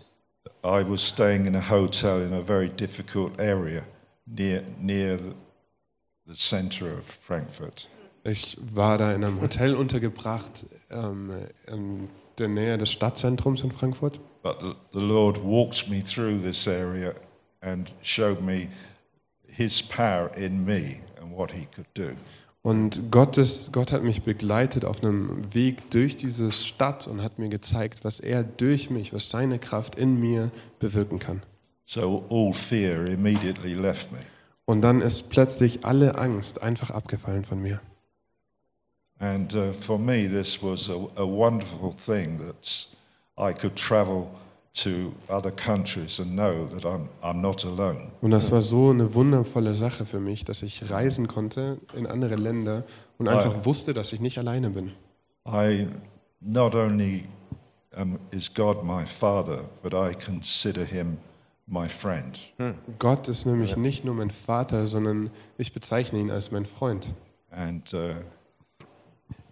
I 0.65 0.83
was 0.83 1.03
staying 1.03 1.47
in 1.47 1.55
a 1.55 1.61
hotel 1.61 2.21
in 2.21 2.33
a 2.33 2.43
very 2.43 2.69
difficult 2.69 3.41
area 3.41 3.85
near 4.27 4.65
near 4.81 5.17
the, 5.17 5.35
center 6.35 6.97
of 6.97 7.05
Frankfurt. 7.05 7.89
Ich 8.25 8.57
war 8.75 8.97
da 8.97 9.13
in 9.13 9.25
einem 9.25 9.41
Hotel 9.41 9.75
untergebracht, 9.77 10.65
ähm, 10.91 11.31
in 11.67 12.09
der 12.39 12.49
Nähe 12.49 12.79
des 12.79 12.91
Stadtzentrums 12.91 13.63
in 13.63 13.73
Frankfurt. 13.73 14.21
But 14.43 14.61
the, 14.61 14.75
the 14.93 15.05
Lord 15.05 15.39
walked 15.39 15.89
me 15.89 16.01
through 16.01 16.41
this 16.43 16.67
area 16.67 17.15
and 17.61 17.93
showed 18.03 18.41
me 18.41 18.69
His 19.47 19.83
power 19.83 20.31
in 20.37 20.65
me 20.65 21.01
and 21.21 21.33
what 21.33 21.51
He 21.51 21.67
could 21.67 21.93
do. 21.95 22.17
Und 22.63 23.11
Gott, 23.11 23.39
ist, 23.39 23.73
Gott 23.73 23.91
hat 23.91 24.05
mich 24.05 24.23
begleitet 24.23 24.85
auf 24.85 25.03
einem 25.03 25.53
Weg 25.53 25.91
durch 25.91 26.17
diese 26.17 26.53
Stadt 26.53 27.09
und 27.09 27.21
hat 27.21 27.41
mir 27.41 27.49
gezeigt, 27.49 28.05
was 28.05 28.21
er 28.21 28.45
durch 28.45 28.89
mich, 28.89 29.13
was 29.13 29.29
seine 29.29 29.59
Kraft 29.59 29.97
in 29.97 30.21
mir 30.21 30.53
bewirken 30.79 31.19
kann. 31.19 31.43
So 31.85 32.25
all 32.31 32.53
fear 32.53 33.07
immediately 33.07 33.75
left 33.75 34.13
me. 34.13 34.21
Und 34.65 34.83
dann 34.83 35.01
ist 35.01 35.29
plötzlich 35.29 35.85
alle 35.85 36.17
Angst 36.17 36.63
einfach 36.63 36.91
abgefallen 36.91 37.45
von 37.45 37.61
mir. 37.61 37.81
And 39.19 39.55
uh, 39.55 39.73
for 39.73 39.99
me, 39.99 40.29
this 40.29 40.63
was 40.63 40.89
a, 40.89 40.95
a 41.17 41.27
wonderful 41.27 41.95
thing 41.95 42.39
that 42.39 42.89
I 43.37 43.53
could 43.53 43.77
travel 43.77 44.29
to 44.75 45.13
other 45.29 45.51
countries 45.51 46.19
and 46.19 46.33
know 46.33 46.67
that 46.67 46.85
I'm, 46.85 47.09
I'm 47.23 47.41
not 47.41 47.65
alone. 47.65 48.11
Und 48.21 48.31
das 48.31 48.51
war 48.51 48.63
so 48.63 48.91
eine 48.91 49.15
wundervolle 49.15 49.75
Sache 49.75 50.07
für 50.07 50.21
mich, 50.21 50.45
dass 50.45 50.63
ich 50.63 50.91
reisen 50.91 51.29
konnte 51.29 51.79
in 51.95 52.07
andere 52.07 52.37
Länder 52.37 52.85
und 53.19 53.29
einfach 53.29 53.67
wusste, 53.67 53.93
dass 53.93 54.13
ich 54.13 54.21
nicht 54.21 54.39
alleine 54.39 54.71
bin. 54.71 54.93
I 55.47 55.89
not 56.41 56.75
only 56.75 57.25
um, 57.97 58.19
is 58.31 58.53
God 58.53 58.83
my 58.85 59.05
Father, 59.05 59.65
but 59.83 59.93
I 59.93 60.15
consider 60.15 60.85
Him 60.85 61.19
my 61.67 61.89
friend. 61.89 62.39
Gott 62.99 63.29
ist 63.29 63.45
nämlich 63.45 63.77
nicht 63.77 64.05
nur 64.05 64.15
mein 64.15 64.31
Vater, 64.31 64.87
sondern 64.87 65.31
ich 65.59 65.73
bezeichne 65.73 66.19
ihn 66.19 66.31
als 66.31 66.51
mein 66.51 66.67
Freund. 66.67 67.15
And 67.51 67.93
uh, 67.93 68.15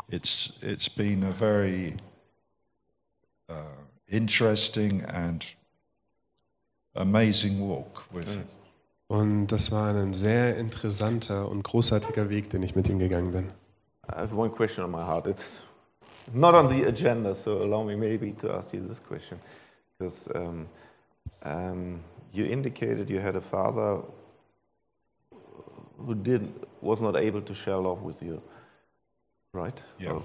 it's, 0.09 0.55
it's 0.63 0.89
been 0.89 1.25
a 1.25 1.33
very 1.33 1.97
uh, 3.51 3.55
interesting 4.11 5.05
and 5.05 5.45
amazing 6.95 7.61
walk 7.61 8.05
with 8.13 8.29
Him. 8.29 8.45
Und 9.09 9.49
das 9.49 9.73
war 9.73 9.93
ein 9.95 10.15
sehr 10.15 10.57
interessanter 10.57 11.49
und 11.49 11.65
großartiger 11.65 12.31
Weg, 12.31 12.51
den 12.51 12.63
ich 12.63 12.77
mit 12.77 12.89
ihm 12.89 13.01
gegangen 13.01 13.33
bin. 13.33 13.49
I 14.09 14.21
have 14.21 14.35
one 14.35 14.51
question 14.51 14.85
on 14.85 14.91
my 14.91 15.03
heart. 15.05 15.27
It's 15.27 15.43
not 16.33 16.55
on 16.55 16.69
the 16.69 16.85
agenda, 16.87 17.35
so 17.35 17.63
allow 17.63 17.85
me 17.85 17.97
maybe 17.97 18.33
to 18.41 18.53
ask 18.53 18.73
you 18.73 18.87
this 18.87 19.01
question. 19.09 19.41
Because 19.99 20.17
um, 20.35 20.67
um, 21.43 22.01
you 22.33 22.45
indicated 22.45 23.11
you 23.11 23.21
had 23.21 23.35
a 23.35 23.41
father 23.41 24.01
who 25.99 26.15
did, 26.15 26.49
was 26.81 27.01
not 27.01 27.17
able 27.17 27.43
to 27.43 27.55
share 27.55 27.77
love 27.77 28.03
with 28.03 28.23
you, 28.23 28.41
right? 29.53 29.79
Yeah. 29.99 30.13
Or- 30.13 30.23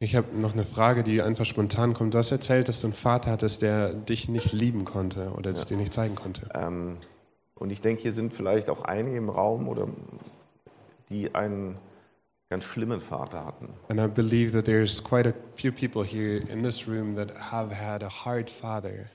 Ich 0.00 0.16
habe 0.16 0.36
noch 0.36 0.52
eine 0.52 0.64
Frage, 0.64 1.02
die 1.02 1.22
einfach 1.22 1.44
spontan 1.44 1.94
kommt. 1.94 2.14
Du 2.14 2.18
hast 2.18 2.32
erzählt, 2.32 2.68
dass 2.68 2.80
du 2.80 2.88
einen 2.88 2.94
Vater 2.94 3.30
hattest, 3.30 3.62
der 3.62 3.94
dich 3.94 4.28
nicht 4.28 4.52
lieben 4.52 4.84
konnte 4.84 5.32
oder 5.32 5.50
es 5.50 5.66
dir 5.66 5.76
nicht 5.76 5.92
zeigen 5.92 6.14
konnte. 6.14 6.48
Ähm, 6.54 6.98
und 7.54 7.70
ich 7.70 7.80
denke, 7.80 8.02
hier 8.02 8.12
sind 8.12 8.34
vielleicht 8.34 8.68
auch 8.68 8.82
einige 8.82 9.16
im 9.16 9.30
Raum, 9.30 9.68
oder, 9.68 9.88
die 11.08 11.34
einen 11.34 11.78
ganz 12.50 12.64
schlimmen 12.64 13.00
Vater 13.00 13.44
hatten. 13.44 13.68
And 13.88 14.00
I 14.00 14.08
believe 14.08 14.52
that 14.52 14.64
there's 14.64 15.02
quite 15.02 15.28
a 15.28 15.34
few 15.56 15.72
people 15.72 16.04
here 16.04 16.38
in 16.48 16.62
this 16.62 16.86
room 16.88 17.16
that 17.16 17.52
have 17.52 17.74
had 17.74 18.02
a 18.02 18.08
hard 18.08 18.50
father. 18.50 19.06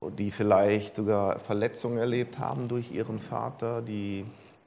Und 0.00 0.18
die 0.18 0.30
vielleicht 0.30 0.96
sogar 0.96 1.38
Verletzungen 1.38 1.98
erlebt 1.98 2.38
haben 2.38 2.68
durch 2.68 2.92
ihren 2.92 3.18
Vater, 3.18 3.80
die, 3.80 4.24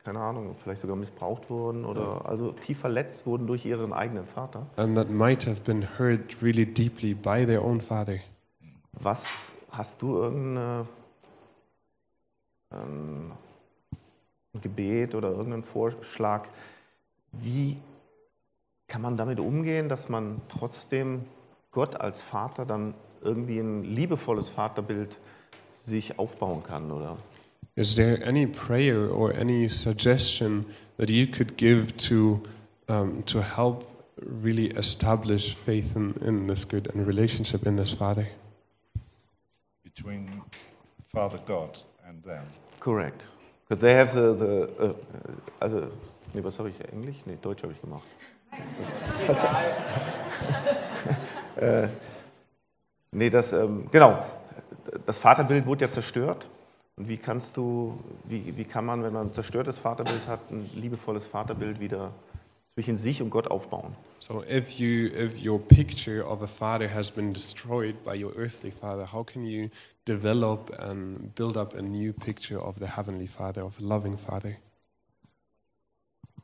keine 0.09 0.21
Ahnung, 0.21 0.55
vielleicht 0.63 0.81
sogar 0.81 0.95
missbraucht 0.95 1.51
wurden 1.51 1.85
oder 1.85 2.25
also 2.25 2.51
tief 2.51 2.79
verletzt 2.79 3.27
wurden 3.27 3.45
durch 3.45 3.63
ihren 3.63 3.93
eigenen 3.93 4.25
Vater. 4.25 4.65
and 4.77 4.97
that 4.97 5.11
might 5.11 5.45
have 5.45 5.61
been 5.61 5.87
hurt 5.99 6.41
really 6.41 6.65
deeply 6.65 7.13
by 7.13 7.45
their 7.45 7.63
own 7.63 7.79
father. 7.79 8.17
Was 8.93 9.19
hast 9.69 10.01
du 10.01 10.15
irgendeine 10.15 10.87
ähm, 12.73 13.33
Gebet 14.59 15.13
oder 15.13 15.29
irgendeinen 15.29 15.63
Vorschlag? 15.63 16.47
Wie 17.31 17.77
kann 18.87 19.03
man 19.03 19.15
damit 19.15 19.39
umgehen, 19.39 19.89
dass 19.89 20.09
man 20.09 20.41
trotzdem 20.49 21.25
Gott 21.69 21.95
als 22.01 22.19
Vater 22.19 22.65
dann 22.65 22.95
irgendwie 23.21 23.59
ein 23.59 23.83
liebevolles 23.83 24.49
Vaterbild 24.49 25.19
sich 25.85 26.17
aufbauen 26.17 26.63
kann, 26.63 26.89
oder? 26.89 27.17
Is 27.79 27.95
there 27.95 28.21
any 28.23 28.45
prayer 28.45 29.07
or 29.07 29.33
any 29.33 29.69
suggestion 29.69 30.65
that 30.97 31.09
you 31.09 31.27
could 31.27 31.55
give 31.55 31.95
to 32.09 32.43
um, 32.87 33.23
to 33.23 33.41
help 33.41 33.85
really 34.17 34.71
establish 34.71 35.55
faith 35.55 35.95
in, 35.95 36.13
in 36.21 36.47
this 36.47 36.65
good 36.65 36.87
and 36.93 37.07
relationship 37.07 37.65
in 37.65 37.77
this 37.77 37.93
father? 37.93 38.27
between 39.99 40.41
Father 41.13 41.39
God 41.45 41.77
and 42.07 42.23
them. 42.23 42.45
Correct. 42.79 43.21
Because 43.67 43.81
they 43.81 43.93
have 43.93 44.13
the, 44.13 44.33
the 44.33 44.69
äh, 44.79 44.93
also, 45.59 45.91
nee, 46.33 46.41
was 46.43 46.57
habe 46.57 46.69
ich, 46.69 46.75
Englisch? 46.93 47.17
Nee, 47.25 47.37
Deutsch 47.41 47.61
habe 47.63 47.73
ich 47.73 47.81
gemacht. 47.81 48.07
äh, 51.57 51.89
nee, 53.11 53.29
das, 53.29 53.51
ähm, 53.53 53.87
genau, 53.91 54.25
das 55.05 55.19
Vaterbild 55.19 55.65
wurde 55.65 55.85
ja 55.85 55.91
zerstört. 55.91 56.47
Und 56.99 57.07
wie 57.07 57.15
kannst 57.15 57.55
du, 57.55 57.97
wie, 58.25 58.57
wie 58.57 58.65
kann 58.65 58.85
man, 58.85 59.01
wenn 59.03 59.13
man 59.13 59.27
ein 59.27 59.33
zerstörtes 59.33 59.77
Vaterbild 59.77 60.27
hat, 60.27 60.51
ein 60.51 60.69
liebevolles 60.75 61.25
Vaterbild 61.27 61.79
wieder 61.79 62.11
zwischen 62.73 62.97
sich 62.97 63.21
und 63.21 63.29
Gott 63.29 63.47
aufbauen? 63.47 63.95
So 64.19 64.43
if 64.43 64.69
you 64.79 65.07
if 65.07 65.41
your 65.41 65.59
picture 65.59 66.21
of 66.25 66.41
a 66.41 66.47
father 66.47 66.93
has 66.93 67.09
been 67.09 67.31
destroyed 67.31 67.95
by 68.03 68.21
your 68.21 68.35
earthly 68.35 68.69
father, 68.69 69.05
how 69.13 69.23
can 69.23 69.45
you 69.45 69.69
develop 70.03 70.77
and 70.77 71.33
build 71.35 71.55
up 71.55 71.73
a 71.73 71.81
new 71.81 72.11
picture 72.11 72.59
of 72.59 72.79
the 72.79 72.97
heavenly 72.97 73.27
father, 73.27 73.63
of 73.63 73.79
a 73.79 73.83
loving 73.83 74.17
father? 74.17 74.57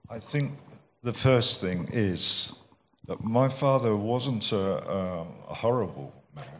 I 0.09 0.19
think 0.19 0.51
the 1.03 1.11
first 1.11 1.59
thing 1.59 1.89
is 1.91 2.53
that 3.07 3.21
my 3.21 3.49
father 3.49 3.93
wasn't 3.93 4.49
a, 4.53 4.89
um, 4.89 5.27
a 5.49 5.53
horrible 5.53 6.13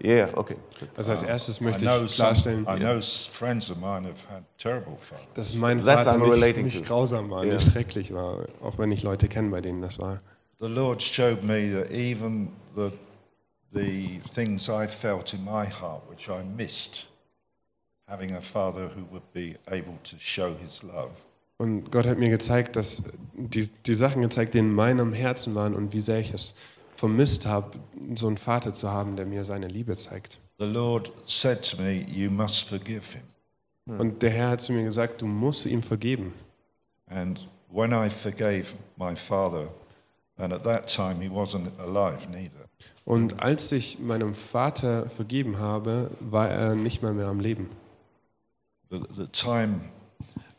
yeah, 0.03 0.29
okay. 0.33 0.55
Also 0.95 1.11
als 1.11 1.23
erstes 1.23 1.59
I 1.59 1.63
möchte 1.63 1.85
ich 1.85 2.15
klarstellen, 2.15 2.65
dass 5.33 5.53
mein 5.55 5.81
Vater 5.81 6.17
nicht, 6.17 6.57
nicht 6.57 6.85
grausam 6.85 7.29
war, 7.29 7.45
nicht 7.45 7.71
schrecklich 7.71 8.13
war, 8.13 8.45
auch 8.61 8.77
wenn 8.77 8.91
ich 8.91 9.03
Leute 9.03 9.27
kenne, 9.27 9.49
bei 9.49 9.61
denen 9.61 9.81
das 9.81 9.99
war. 9.99 10.19
The 10.59 10.67
Lord 10.67 11.01
showed 11.03 11.43
me 11.43 11.69
that 11.73 11.91
even 11.91 12.49
the, 12.75 12.91
the 13.73 14.21
things 14.33 14.69
I 14.69 14.88
felt 14.88 15.33
in 15.33 15.43
my 15.43 15.65
heart, 15.65 16.03
which 16.09 16.29
I 16.29 16.43
missed, 16.43 17.09
having 18.07 18.35
a 18.35 18.41
father 18.41 18.89
who 18.95 19.03
would 19.11 19.33
be 19.33 19.57
able 19.67 19.97
to 20.03 20.15
show 20.17 20.55
his 20.55 20.81
love. 20.81 21.11
Und 21.57 21.91
Gott 21.91 22.05
hat 22.05 22.17
mir 22.17 22.29
gezeigt, 22.29 22.75
dass 22.75 23.03
die, 23.33 23.69
die 23.69 23.93
Sachen 23.93 24.21
gezeigt, 24.21 24.53
die 24.53 24.59
in 24.59 24.73
meinem 24.73 25.13
Herzen 25.13 25.55
waren 25.55 25.73
und 25.73 25.93
wie 25.93 26.01
sehr 26.01 26.19
ich 26.19 26.33
es 26.33 26.55
vermisst 26.95 27.45
habe, 27.45 27.77
so 28.15 28.27
einen 28.27 28.38
Vater 28.38 28.73
zu 28.73 28.89
haben, 28.89 29.15
der 29.15 29.25
mir 29.25 29.45
seine 29.45 29.67
Liebe 29.67 29.95
zeigt. 29.95 30.39
The 30.58 30.65
Lord 30.65 31.12
said 31.25 31.69
to 31.71 31.81
me, 31.81 32.05
You 32.08 32.29
must 32.29 32.67
forgive 32.69 33.03
him. 33.13 33.23
Und 33.99 34.21
der 34.23 34.31
Herr 34.31 34.49
hat 34.51 34.62
zu 34.62 34.73
mir 34.73 34.84
gesagt, 34.84 35.21
du 35.21 35.27
musst 35.27 35.65
ihm 35.65 35.84
vergeben. 35.84 36.34
And 37.08 37.47
when 37.69 37.91
I 37.91 38.10
forgave 38.10 38.75
my 38.97 39.15
father, 39.15 39.67
and 40.38 40.51
at 40.51 40.63
that 40.63 40.88
time 40.88 41.21
he 41.21 41.29
wasn't 41.29 41.69
alive 41.79 42.27
neither, 42.31 42.65
Und 43.05 43.41
als 43.43 43.71
ich 43.71 43.99
meinem 43.99 44.34
Vater 44.34 45.10
vergeben 45.10 45.60
habe, 45.60 46.10
war 46.19 46.49
er 46.49 46.73
nicht 46.75 47.03
mal 47.03 47.13
mehr 47.13 47.27
am 47.27 47.39
Leben. 47.39 47.69
the, 48.89 48.99
the 49.15 49.27
time 49.27 49.81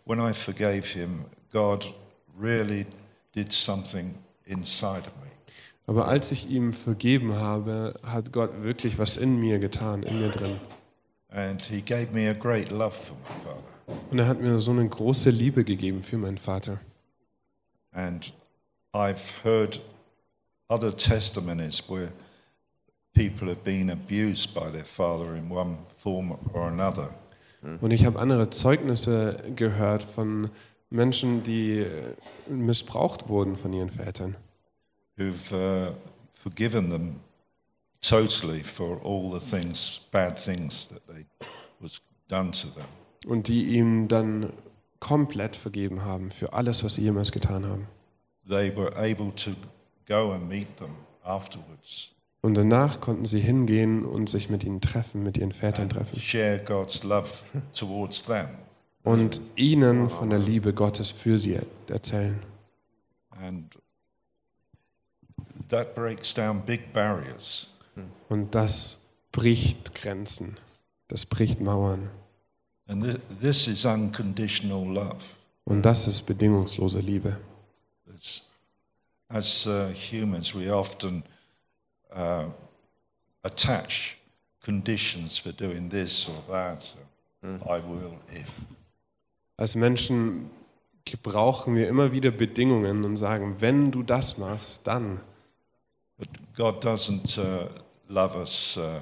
when 0.05 0.21
I 0.21 0.33
forgave 0.33 0.87
him, 0.87 1.25
God 1.53 1.87
really 2.39 2.87
did 3.33 3.53
something 3.53 4.15
inside 4.47 5.07
of 5.07 5.13
me. 5.23 5.26
Aber 5.87 6.09
als 6.09 6.33
ich 6.33 6.51
ihm 6.51 6.73
vergeben 6.73 7.35
habe, 7.35 7.95
hat 8.03 8.33
Gott 8.33 8.63
wirklich 8.63 8.99
was 8.99 9.17
in 9.17 9.39
mir 9.39 9.59
getan, 9.59 10.03
in 10.03 10.21
mir 10.21 10.31
drin. 10.31 10.57
And 11.29 11.63
he 11.63 11.81
gave 11.81 12.13
me 12.13 12.29
a 12.29 12.33
great 12.33 12.71
love 12.71 12.93
for 12.93 13.17
my 13.17 13.45
father. 13.45 13.63
Und 14.11 14.19
er 14.19 14.27
hat 14.27 14.41
mir 14.41 14.59
so 14.59 14.73
eine 14.73 14.89
große 14.89 15.31
Liebe 15.31 15.65
gegeben 15.65 16.03
für 16.03 16.19
meinen 16.19 16.39
Vater. 16.39 16.81
And 17.93 18.33
I've 18.93 19.45
heard 19.45 19.81
other 20.69 20.97
testimonies 20.97 21.83
where 21.89 22.11
people 23.15 23.49
have 23.49 23.63
been 23.65 23.91
abused 23.91 24.55
by 24.55 24.71
their 24.71 24.85
father 24.85 25.37
in 25.37 25.51
one 25.51 25.79
form 25.99 26.37
or 26.53 26.69
another. 26.69 27.11
Und 27.81 27.91
ich 27.91 28.05
habe 28.05 28.19
andere 28.19 28.51
Zeugnisse 28.51 29.43
gehört 29.57 30.03
von 30.03 30.51
Menschen, 30.91 31.43
die 31.43 31.81
äh, 31.81 32.15
missbraucht 32.49 33.29
wurden 33.29 33.57
von 33.57 33.73
ihren 33.73 33.91
Vätern. 33.91 34.37
Who've 35.17 35.53
uh, 35.53 35.93
forgiven 36.35 36.91
them 36.91 37.21
totally 38.01 38.63
for 38.63 38.99
all 39.03 39.31
the 39.31 39.45
things, 39.45 40.01
bad 40.13 40.39
things 40.39 40.89
that 40.89 41.07
they 41.07 41.27
was 41.81 42.01
done 42.29 42.53
to 42.53 42.69
them. 42.69 42.87
Und 43.27 43.49
die 43.49 43.65
ihm 43.77 44.09
dann 44.09 44.53
komplett 45.01 45.57
vergeben 45.57 46.05
haben 46.05 46.31
für 46.31 46.53
alles, 46.53 46.85
was 46.85 46.95
sie 46.95 47.03
jemals 47.03 47.33
getan 47.33 47.67
haben. 47.67 47.89
They 48.49 48.75
were 48.75 48.97
able 48.97 49.35
to 49.35 49.53
go 50.07 50.33
and 50.33 50.49
meet 50.49 50.77
them 50.77 50.91
afterwards 51.25 52.13
Und 52.43 52.55
danach 52.55 53.01
konnten 53.01 53.25
sie 53.25 53.41
hingehen 53.41 54.05
und 54.05 54.29
sich 54.29 54.49
mit 54.51 54.63
ihnen 54.63 54.81
treffen, 54.81 55.25
mit 55.25 55.37
ihren 55.37 55.53
Vätern 55.53 55.89
treffen. 55.89 56.21
share 56.21 56.61
God's 56.65 57.03
love 57.03 57.29
towards 57.75 58.23
them. 58.25 58.47
Und 59.03 59.41
ihnen 59.57 60.09
von 60.09 60.31
der 60.31 60.39
Liebe 60.39 60.73
Gottes 60.73 61.11
für 61.11 61.39
sie 61.39 61.59
erzählen. 61.89 62.41
And 63.31 63.77
that 65.69 65.95
breaks 65.95 66.33
down 66.35 66.61
big 66.65 66.93
barriers. 66.93 67.69
Und 68.29 68.55
das 68.55 68.99
bricht 69.33 69.95
Grenzen. 69.95 70.57
Das 71.09 71.27
bricht 71.27 71.61
Mauern. 71.61 72.11
And 72.89 73.05
th- 73.05 73.21
this 73.41 73.67
is 73.69 73.85
unconditional 73.85 74.85
love. 74.87 75.25
Und 75.65 75.83
das 75.83 76.07
ist 76.07 76.23
bedingungslose 76.23 77.01
Liebe. 77.01 77.39
It's, 78.15 78.43
as 79.29 79.67
uh, 79.67 79.93
humans, 79.93 80.55
we 80.55 80.73
often 80.73 81.25
uh, 82.15 82.51
attach 83.43 84.17
conditions 84.65 85.39
for 85.39 85.53
doing 85.53 85.91
this 85.91 86.29
or 86.29 86.43
that. 86.53 86.95
I 87.43 87.81
will 87.81 88.19
if. 88.35 88.53
Als 89.57 89.75
Menschen 89.75 90.51
brauchen 91.23 91.77
wir 91.77 91.89
immer 91.89 92.11
wieder 92.13 92.31
Bedingungen 92.31 93.05
und 93.05 93.17
sagen, 93.17 93.57
wenn 93.61 93.93
du 93.93 94.03
das 94.03 94.39
machst, 94.39 94.87
dann. 94.87 95.21
God 96.57 96.83
doesn't 96.83 97.39
uh, 97.39 97.69
love 98.09 98.35
us 98.37 98.77
uh, 98.77 99.01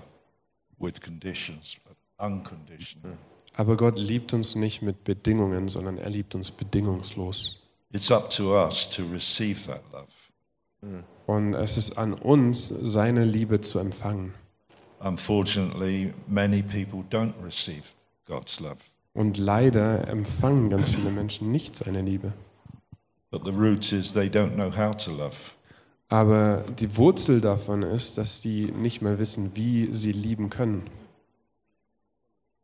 with 0.78 1.00
conditions, 1.00 1.76
but 1.86 1.96
unconditional. 2.18 3.16
Aber 3.56 3.76
Gott 3.76 3.96
liebt 3.96 4.34
uns 4.34 4.56
nicht 4.56 4.82
mit 4.82 5.04
Bedingungen, 5.04 5.68
sondern 5.68 5.98
er 5.98 6.10
liebt 6.10 6.34
uns 6.34 6.50
bedingungslos. 6.50 7.60
It's 7.92 8.10
up 8.10 8.28
to 8.30 8.56
us 8.56 8.88
to 8.90 9.04
receive 9.04 9.66
that 9.68 9.82
love. 9.92 10.08
Und 11.26 11.54
es 11.54 11.78
ist 11.78 11.96
an 11.96 12.12
uns, 12.12 12.68
seine 12.68 13.24
Liebe 13.24 13.60
zu 13.60 13.78
empfangen. 13.78 14.34
Unfortunately, 15.00 16.12
many 16.26 16.62
people 16.62 17.04
don't 17.10 17.34
receive 17.42 17.84
God's 18.26 18.60
love. 18.60 18.78
Und 19.14 19.38
leider 19.38 20.08
empfangen 20.08 20.70
ganz 20.70 20.90
viele 20.90 21.10
Menschen 21.10 21.52
nicht 21.52 21.76
seine 21.76 22.02
Liebe. 22.02 22.32
But 23.30 23.44
the 23.46 23.52
root 23.52 23.92
is 23.92 24.12
they 24.12 24.28
don't 24.28 24.54
know 24.54 24.70
how 24.70 24.94
to 24.96 25.12
love. 25.12 25.36
Aber 26.08 26.64
die 26.78 26.96
Wurzel 26.96 27.40
davon 27.40 27.82
ist, 27.82 28.18
dass 28.18 28.42
sie 28.42 28.66
nicht 28.66 29.02
mehr 29.02 29.18
wissen, 29.18 29.56
wie 29.56 29.88
sie 29.92 30.12
lieben 30.12 30.50
können. 30.50 30.88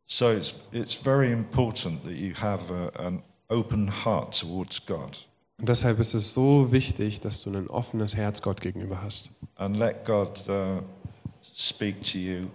So 0.07 0.31
it's, 0.31 0.55
it's 0.73 0.95
very 0.95 1.33
important 1.33 2.03
that 2.03 2.13
you 2.13 2.35
have 2.35 2.65
a, 2.73 2.89
an 2.99 3.23
open 3.49 3.89
heart 4.05 4.39
towards 4.41 4.85
God 4.85 5.27
Und 5.59 5.69
deshalb 5.69 6.01
ist 6.01 6.15
es 6.15 6.35
so 6.35 6.73
wichtig, 6.73 7.21
dass 7.21 7.43
du 7.43 7.51
ein 7.51 7.69
offenes 7.69 8.17
Herz 8.17 8.43
Gott 8.43 8.61
gegenüber 8.61 9.03
hast. 9.03 9.31
and 9.57 9.77
let 9.77 10.05
God 10.05 10.31
uh, 10.49 10.81
speak 11.55 12.03
to 12.03 12.19
you. 12.19 12.47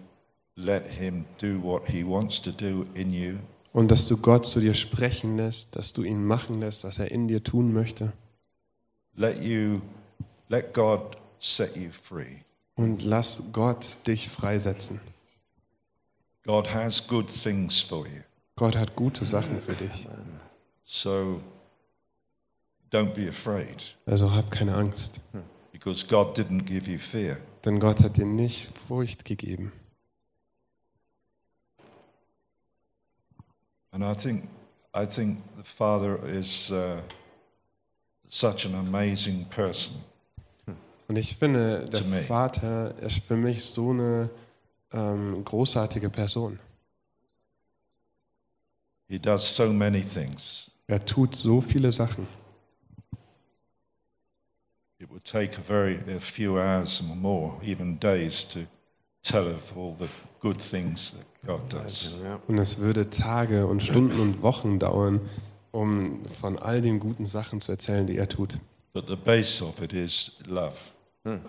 Let 0.58 0.88
Him 0.88 1.26
do 1.42 1.62
what 1.62 1.84
He 1.88 2.04
wants 2.06 2.42
to 2.42 2.52
do 2.52 2.86
in 2.94 3.12
you. 3.14 3.36
Und 3.74 3.92
dass 3.92 4.08
du 4.08 4.18
Gott 4.18 4.46
zu 4.46 4.60
dir 4.60 4.74
sprechen 4.74 5.36
lässt, 5.38 5.76
dass 5.76 5.92
du 5.94 6.04
ihn 6.04 6.26
machen 6.26 6.60
lässt, 6.62 6.84
was 6.86 6.98
er 6.98 7.12
in 7.12 7.28
dir 7.28 7.44
tun 7.44 7.74
möchte. 7.74 8.14
Let 9.16 9.42
you 9.42 9.82
let 10.56 10.74
God 10.74 11.18
set 11.40 11.76
you 11.76 11.92
free. 11.92 12.44
Und 12.76 13.04
lass 13.04 13.42
Gott 13.52 13.98
dich 14.08 14.30
freisetzen. 14.30 15.00
God 16.44 16.74
has 16.74 17.06
good 17.06 17.28
things 17.28 17.82
for 17.82 18.06
you. 18.08 18.22
Gott 18.56 18.76
hat 18.76 18.96
gute 18.96 19.26
Sachen 19.26 19.62
für 19.62 19.76
dich. 19.76 20.08
So 20.86 21.42
don't 22.92 23.14
be 23.14 23.28
afraid 23.28 23.96
Also 24.06 24.32
hab 24.32 24.52
keine 24.52 24.76
Angst. 24.76 25.20
because 25.72 26.06
God 26.08 26.38
didn't 26.38 26.66
give 26.66 26.90
you 26.90 27.00
fear. 27.00 27.38
Denn 27.66 27.80
Gott 27.80 28.02
hat 28.02 28.16
dir 28.18 28.26
nicht 28.26 28.70
Furcht 28.88 29.26
gegeben. 29.26 29.74
And 33.92 34.04
I 34.04 34.14
think, 34.14 34.48
I 34.94 35.06
think 35.06 35.40
the 35.58 35.64
Father 35.64 36.18
is 36.28 36.70
uh, 36.72 37.02
such 38.28 38.66
an 38.66 38.76
amazing 38.76 39.46
person. 39.50 40.04
Und 41.08 41.18
ich 41.18 41.38
finde, 41.38 41.88
der. 41.90 42.02
Vater 42.24 42.98
ist 43.00 43.24
für 43.24 43.36
mich 43.36 43.64
so 43.66 43.92
eine 43.92 44.30
ähm, 44.92 45.44
großartige 45.44 46.10
Person. 46.10 46.60
He 49.08 49.20
does 49.20 49.56
so 49.56 49.72
many 49.72 50.04
things. 50.04 50.72
Er 50.88 51.04
tut 51.04 51.36
so 51.36 51.62
viele 51.62 51.92
Sachen. 51.92 52.28
It 54.98 55.10
would 55.12 55.24
take 55.24 55.58
a 55.60 55.62
very 55.62 56.00
a 56.16 56.20
few 56.20 56.54
hours 56.58 57.02
or 57.02 57.16
more, 57.16 57.54
even 57.64 58.00
days, 58.00 58.48
to 58.48 58.62
tell 59.22 59.48
of 59.48 59.78
all 59.78 59.96
the 60.00 60.08
good 60.40 60.58
things 60.58 61.12
that 61.12 61.26
God 61.46 61.72
does. 61.72 62.20
Und 62.48 62.58
es 62.58 62.80
würde 62.80 63.10
Tage 63.12 63.68
und 63.68 63.84
Stunden 63.84 64.20
und 64.20 64.42
Wochen 64.42 64.80
dauern, 64.80 65.22
um 65.72 66.26
von 66.42 66.58
all 66.58 66.82
den 66.82 67.00
guten 67.00 67.28
Sachen 67.28 67.62
zu 67.62 67.74
erzählen, 67.74 68.08
die 68.08 68.18
er 68.18 68.30
tut. 68.30 68.58
But 68.94 69.08
the 69.08 69.16
base 69.16 69.64
of 69.64 69.82
it 69.82 69.94
is 69.94 70.32
love 70.48 70.78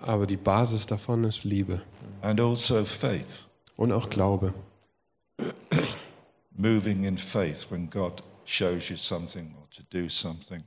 Aber 0.01 0.25
die 0.25 0.37
Basis 0.37 0.87
davon 0.87 1.23
ist 1.23 1.43
Liebe 1.43 1.81
and 2.21 2.39
also 2.41 2.83
faith. 2.83 3.47
und 3.75 3.91
auch 3.91 4.09
Glaube. 4.09 4.53
Moving 6.51 7.03
in 7.03 7.17
faith 7.17 7.67
when 7.69 7.89
God 7.89 8.23
shows 8.45 8.89
you 8.89 8.97
something 8.97 9.53
or 9.59 9.69
to 9.69 9.83
do 9.91 10.09
something. 10.09 10.63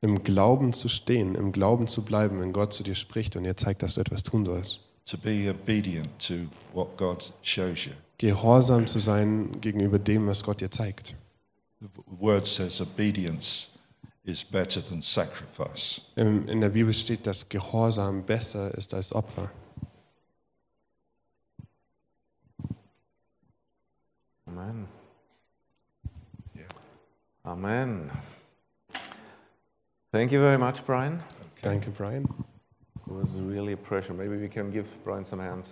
Im 0.00 0.22
Glauben 0.22 0.72
zu 0.72 0.88
stehen, 0.88 1.34
im 1.34 1.52
Glauben 1.52 1.86
zu 1.86 2.04
bleiben, 2.04 2.40
wenn 2.40 2.52
Gott 2.52 2.72
zu 2.72 2.82
dir 2.82 2.94
spricht 2.94 3.36
und 3.36 3.44
dir 3.44 3.56
zeigt, 3.56 3.82
dass 3.82 3.94
du 3.94 4.00
etwas 4.00 4.22
tun 4.22 4.44
sollst. 4.44 4.80
To 5.06 5.16
be 5.16 5.48
obedient 5.48 6.08
to 6.18 6.34
what 6.72 6.96
God 6.96 7.32
shows 7.42 7.84
you. 7.86 7.92
Gehorsam 8.18 8.86
zu 8.86 8.98
sein 8.98 9.60
gegenüber 9.60 9.98
dem, 9.98 10.26
was 10.26 10.42
Gott 10.42 10.60
dir 10.60 10.70
zeigt. 10.70 11.14
The 11.80 11.86
word 12.06 12.46
says 12.46 12.80
obedience 12.80 13.68
is 14.24 14.44
better 14.44 14.80
than 14.82 15.00
sacrifice. 15.02 16.00
Im- 16.16 16.48
In 16.48 16.60
der 16.60 16.68
Bibel 16.70 16.92
steht, 16.92 17.26
dass 17.26 17.48
Gehorsam 17.48 18.24
besser 18.24 18.74
ist 18.76 18.92
als 18.94 19.12
Opfer. 19.14 19.50
Amen. 24.46 24.86
Amen. 27.44 28.10
Thank 30.12 30.32
you 30.32 30.40
very 30.40 30.58
much, 30.58 30.84
Brian. 30.84 31.22
Thank 31.62 31.86
you, 31.86 31.92
Brian. 31.92 32.24
It 33.06 33.12
was 33.12 33.30
really 33.32 33.72
a 33.72 33.76
pleasure. 33.76 34.12
Maybe 34.12 34.36
we 34.36 34.48
can 34.48 34.70
give 34.70 34.86
Brian 35.04 35.24
some 35.24 35.40
hands. 35.40 35.66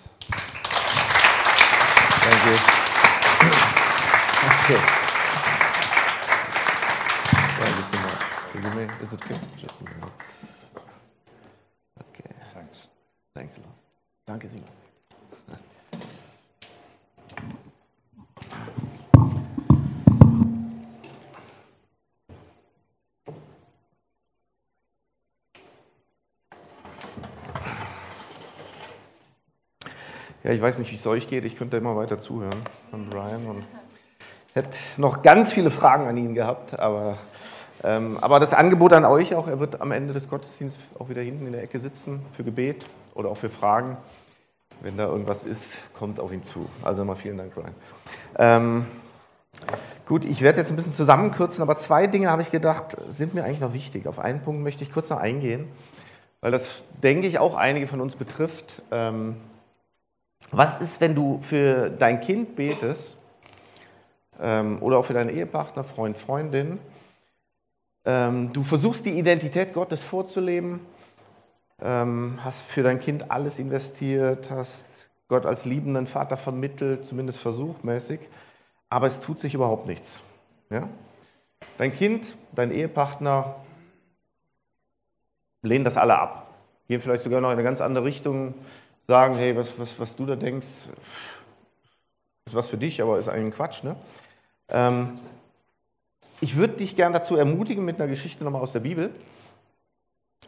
Thank 2.22 2.44
you. 2.46 2.56
Okay. 4.46 5.05
You 8.62 8.70
make, 8.74 8.90
is 9.02 9.12
it 9.12 9.20
good? 9.28 9.40
Just 9.58 9.74
a 9.80 9.84
minute. 9.84 10.12
Okay. 12.00 12.34
Thanks. 12.54 12.88
Thanks 13.34 13.56
a 13.56 13.60
lot. 13.60 13.74
Danke, 14.26 14.48
Simon. 14.48 14.64
Ja, 30.42 30.52
ich 30.52 30.62
weiß 30.62 30.78
nicht, 30.78 30.92
wie 30.92 30.96
es 30.96 31.06
euch 31.08 31.26
geht. 31.26 31.44
Ich 31.44 31.56
könnte 31.56 31.76
immer 31.76 31.96
weiter 31.96 32.20
zuhören 32.20 32.62
von 32.90 33.10
Brian 33.10 33.46
und 33.48 33.64
hätte 34.54 34.70
noch 34.96 35.22
ganz 35.22 35.52
viele 35.52 35.72
Fragen 35.72 36.06
an 36.06 36.16
ihn 36.16 36.34
gehabt, 36.34 36.78
aber 36.78 37.18
aber 37.82 38.40
das 38.40 38.52
Angebot 38.52 38.92
an 38.92 39.04
euch 39.04 39.34
auch, 39.34 39.46
er 39.48 39.60
wird 39.60 39.80
am 39.80 39.92
Ende 39.92 40.12
des 40.12 40.28
Gottesdienstes 40.28 40.82
auch 40.98 41.08
wieder 41.08 41.22
hinten 41.22 41.46
in 41.46 41.52
der 41.52 41.62
Ecke 41.62 41.78
sitzen 41.78 42.20
für 42.32 42.42
Gebet 42.42 42.86
oder 43.14 43.28
auch 43.28 43.36
für 43.36 43.50
Fragen. 43.50 43.96
Wenn 44.80 44.96
da 44.96 45.06
irgendwas 45.06 45.42
ist, 45.44 45.62
kommt 45.94 46.20
auf 46.20 46.32
ihn 46.32 46.42
zu. 46.44 46.68
Also 46.82 47.02
nochmal 47.02 47.16
vielen 47.16 47.38
Dank, 47.38 47.56
Ryan. 47.56 47.74
Ähm, 48.38 48.86
gut, 50.06 50.24
ich 50.24 50.42
werde 50.42 50.60
jetzt 50.60 50.70
ein 50.70 50.76
bisschen 50.76 50.94
zusammenkürzen, 50.94 51.62
aber 51.62 51.78
zwei 51.78 52.06
Dinge 52.06 52.30
habe 52.30 52.42
ich 52.42 52.50
gedacht, 52.50 52.96
sind 53.16 53.34
mir 53.34 53.44
eigentlich 53.44 53.60
noch 53.60 53.72
wichtig. 53.72 54.06
Auf 54.06 54.18
einen 54.18 54.42
Punkt 54.42 54.62
möchte 54.62 54.84
ich 54.84 54.92
kurz 54.92 55.08
noch 55.08 55.18
eingehen, 55.18 55.68
weil 56.40 56.52
das, 56.52 56.84
denke 57.02 57.26
ich, 57.26 57.38
auch 57.38 57.54
einige 57.54 57.88
von 57.88 58.00
uns 58.00 58.16
betrifft. 58.16 58.82
Ähm, 58.90 59.36
was 60.50 60.80
ist, 60.80 61.00
wenn 61.00 61.14
du 61.14 61.40
für 61.42 61.90
dein 61.90 62.20
Kind 62.20 62.54
betest 62.54 63.16
ähm, 64.40 64.78
oder 64.82 64.98
auch 64.98 65.06
für 65.06 65.14
deinen 65.14 65.30
Ehepartner, 65.30 65.84
Freund, 65.84 66.18
Freundin? 66.18 66.78
Ähm, 68.06 68.52
du 68.52 68.62
versuchst 68.62 69.04
die 69.04 69.18
Identität 69.18 69.74
Gottes 69.74 70.02
vorzuleben, 70.04 70.78
ähm, 71.82 72.38
hast 72.42 72.60
für 72.68 72.84
dein 72.84 73.00
Kind 73.00 73.32
alles 73.32 73.58
investiert, 73.58 74.48
hast 74.48 74.70
Gott 75.26 75.44
als 75.44 75.64
liebenden 75.64 76.06
Vater 76.06 76.36
vermittelt, 76.36 77.06
zumindest 77.06 77.40
versuchmäßig, 77.40 78.20
aber 78.88 79.08
es 79.08 79.20
tut 79.20 79.40
sich 79.40 79.54
überhaupt 79.54 79.88
nichts. 79.88 80.08
Ja? 80.70 80.88
Dein 81.78 81.92
Kind, 81.92 82.24
dein 82.52 82.70
Ehepartner 82.70 83.56
lehnen 85.62 85.84
das 85.84 85.96
alle 85.96 86.16
ab, 86.16 86.54
gehen 86.86 87.00
vielleicht 87.00 87.24
sogar 87.24 87.40
noch 87.40 87.48
in 87.48 87.54
eine 87.54 87.64
ganz 87.64 87.80
andere 87.80 88.04
Richtung, 88.04 88.54
sagen, 89.08 89.34
hey, 89.34 89.56
was, 89.56 89.76
was, 89.80 89.98
was 89.98 90.14
du 90.14 90.26
da 90.26 90.36
denkst, 90.36 90.68
ist 92.44 92.54
was 92.54 92.68
für 92.68 92.78
dich, 92.78 93.02
aber 93.02 93.18
ist 93.18 93.28
eigentlich 93.28 93.46
ein 93.46 93.56
Quatsch. 93.56 93.82
Ne? 93.82 93.96
Ähm, 94.68 95.18
ich 96.40 96.56
würde 96.56 96.74
dich 96.74 96.96
gerne 96.96 97.18
dazu 97.18 97.36
ermutigen 97.36 97.84
mit 97.84 98.00
einer 98.00 98.08
Geschichte 98.08 98.44
nochmal 98.44 98.62
aus 98.62 98.72
der 98.72 98.80
Bibel. 98.80 99.10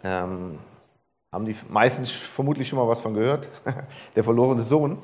Ähm, 0.05 0.59
haben 1.33 1.44
die 1.44 1.57
meisten 1.68 2.07
vermutlich 2.35 2.68
schon 2.68 2.79
mal 2.79 2.88
was 2.88 3.01
von 3.01 3.14
gehört. 3.14 3.48
der 4.16 4.24
verlorene 4.24 4.64
Sohn. 4.64 4.98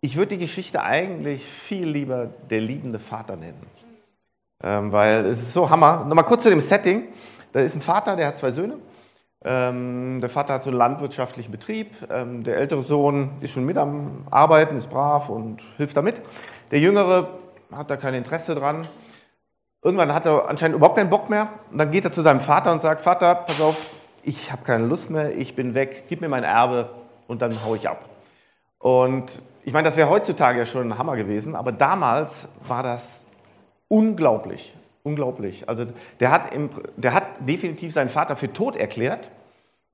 Ich 0.00 0.16
würde 0.16 0.36
die 0.36 0.38
Geschichte 0.38 0.82
eigentlich 0.82 1.44
viel 1.68 1.86
lieber 1.86 2.26
der 2.50 2.60
liebende 2.60 2.98
Vater 2.98 3.36
nennen. 3.36 3.66
Ähm, 4.62 4.92
weil 4.92 5.26
es 5.26 5.40
ist 5.40 5.52
so 5.52 5.70
Hammer. 5.70 6.04
Nochmal 6.04 6.24
kurz 6.24 6.42
zu 6.42 6.50
dem 6.50 6.60
Setting. 6.60 7.08
Da 7.52 7.60
ist 7.60 7.74
ein 7.74 7.82
Vater, 7.82 8.16
der 8.16 8.28
hat 8.28 8.38
zwei 8.38 8.52
Söhne. 8.52 8.78
Ähm, 9.44 10.20
der 10.20 10.30
Vater 10.30 10.54
hat 10.54 10.64
so 10.64 10.70
einen 10.70 10.78
landwirtschaftlichen 10.78 11.50
Betrieb. 11.50 11.90
Ähm, 12.10 12.44
der 12.44 12.56
ältere 12.56 12.82
Sohn 12.84 13.30
ist 13.40 13.52
schon 13.52 13.64
mit 13.64 13.76
am 13.76 14.26
Arbeiten, 14.30 14.76
ist 14.76 14.88
brav 14.88 15.28
und 15.28 15.60
hilft 15.76 15.96
damit. 15.96 16.16
Der 16.70 16.78
jüngere 16.78 17.28
hat 17.72 17.90
da 17.90 17.96
kein 17.96 18.14
Interesse 18.14 18.54
dran. 18.54 18.86
Irgendwann 19.82 20.14
hat 20.14 20.26
er 20.26 20.48
anscheinend 20.48 20.76
überhaupt 20.76 20.96
keinen 20.96 21.10
Bock 21.10 21.28
mehr. 21.28 21.48
Und 21.70 21.78
dann 21.78 21.90
geht 21.90 22.04
er 22.04 22.12
zu 22.12 22.22
seinem 22.22 22.40
Vater 22.40 22.72
und 22.72 22.82
sagt, 22.82 23.02
Vater, 23.02 23.34
pass 23.34 23.60
auf, 23.60 23.76
ich 24.22 24.52
habe 24.52 24.62
keine 24.62 24.86
Lust 24.86 25.10
mehr, 25.10 25.36
ich 25.36 25.56
bin 25.56 25.74
weg, 25.74 26.04
gib 26.08 26.20
mir 26.20 26.28
mein 26.28 26.44
Erbe 26.44 26.90
und 27.26 27.42
dann 27.42 27.64
haue 27.64 27.76
ich 27.76 27.88
ab. 27.88 28.08
Und 28.78 29.42
ich 29.64 29.72
meine, 29.72 29.88
das 29.88 29.96
wäre 29.96 30.08
heutzutage 30.08 30.60
ja 30.60 30.66
schon 30.66 30.92
ein 30.92 30.98
Hammer 30.98 31.16
gewesen, 31.16 31.56
aber 31.56 31.72
damals 31.72 32.30
war 32.66 32.82
das 32.82 33.02
unglaublich, 33.88 34.74
unglaublich. 35.02 35.68
Also 35.68 35.86
der 36.20 36.30
hat, 36.30 36.52
im, 36.54 36.70
der 36.96 37.14
hat 37.14 37.24
definitiv 37.40 37.92
seinen 37.92 38.08
Vater 38.08 38.36
für 38.36 38.52
tot 38.52 38.76
erklärt, 38.76 39.28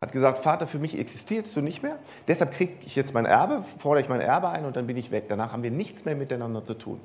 hat 0.01 0.13
gesagt, 0.13 0.45
Vater, 0.45 0.67
für 0.67 0.79
mich 0.79 0.97
existierst 0.99 1.57
du 1.57 1.61
nicht 1.61 1.83
mehr, 1.83 1.99
deshalb 2.29 2.53
kriege 2.53 2.75
ich 2.83 2.95
jetzt 2.95 3.13
mein 3.13 3.27
Erbe, 3.27 3.65
fordere 3.79 4.03
ich 4.03 4.09
mein 4.09 4.21
Erbe 4.21 4.49
ein 4.51 4.65
und 4.65 4.77
dann 4.77 4.87
bin 4.87 4.97
ich 4.97 5.11
weg. 5.11 5.25
Danach 5.29 5.53
haben 5.53 5.63
wir 5.63 5.71
nichts 5.71 6.05
mehr 6.05 6.15
miteinander 6.15 6.65
zu 6.65 6.75
tun. 6.75 7.01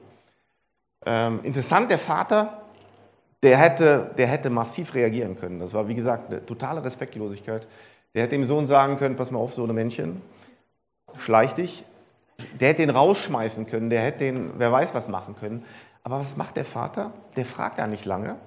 Ähm, 1.05 1.39
interessant, 1.43 1.89
der 1.89 1.99
Vater 1.99 2.62
der 3.43 3.57
hätte, 3.57 4.11
der 4.17 4.27
hätte 4.27 4.49
massiv 4.49 4.93
reagieren 4.95 5.37
können. 5.37 5.59
Das 5.59 5.73
war, 5.73 5.87
wie 5.87 5.95
gesagt, 5.95 6.31
eine 6.31 6.45
totale 6.45 6.83
Respektlosigkeit. 6.83 7.67
Der 8.15 8.23
hätte 8.23 8.35
dem 8.35 8.45
Sohn 8.45 8.67
sagen 8.67 8.97
können, 8.97 9.17
pass 9.17 9.31
mal 9.31 9.39
auf, 9.39 9.53
so 9.53 9.63
eine 9.63 9.73
Männchen, 9.73 10.21
schleich 11.17 11.53
dich. 11.53 11.83
Der 12.59 12.69
hätte 12.69 12.81
den 12.81 12.89
rausschmeißen 12.89 13.67
können, 13.67 13.89
der 13.89 14.01
hätte 14.01 14.19
den, 14.19 14.53
wer 14.57 14.71
weiß 14.71 14.93
was 14.93 15.07
machen 15.07 15.35
können. 15.35 15.65
Aber 16.03 16.21
was 16.21 16.37
macht 16.37 16.55
der 16.55 16.65
Vater? 16.65 17.11
Der 17.35 17.45
fragt 17.45 17.77
gar 17.77 17.87
nicht 17.87 18.05
lange. 18.05 18.37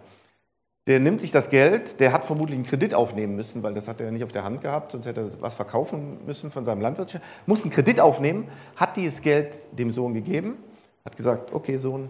Der 0.86 0.98
nimmt 0.98 1.20
sich 1.20 1.32
das 1.32 1.50
Geld, 1.50 2.00
der 2.00 2.12
hat 2.12 2.24
vermutlich 2.24 2.56
einen 2.56 2.66
Kredit 2.66 2.94
aufnehmen 2.94 3.34
müssen, 3.34 3.62
weil 3.62 3.74
das 3.74 3.88
hat 3.88 4.00
er 4.00 4.10
nicht 4.12 4.24
auf 4.24 4.32
der 4.32 4.44
Hand 4.44 4.62
gehabt, 4.62 4.92
sonst 4.92 5.04
hätte 5.04 5.20
er 5.32 5.42
was 5.42 5.54
verkaufen 5.54 6.24
müssen 6.24 6.50
von 6.50 6.64
seinem 6.64 6.80
Landwirtschaft. 6.80 7.24
Muss 7.44 7.62
einen 7.62 7.70
Kredit 7.70 7.98
aufnehmen, 7.98 8.48
hat 8.76 8.96
dieses 8.96 9.20
Geld 9.20 9.58
dem 9.72 9.90
Sohn 9.90 10.14
gegeben, 10.14 10.58
hat 11.04 11.16
gesagt, 11.16 11.52
okay 11.52 11.76
Sohn, 11.76 12.08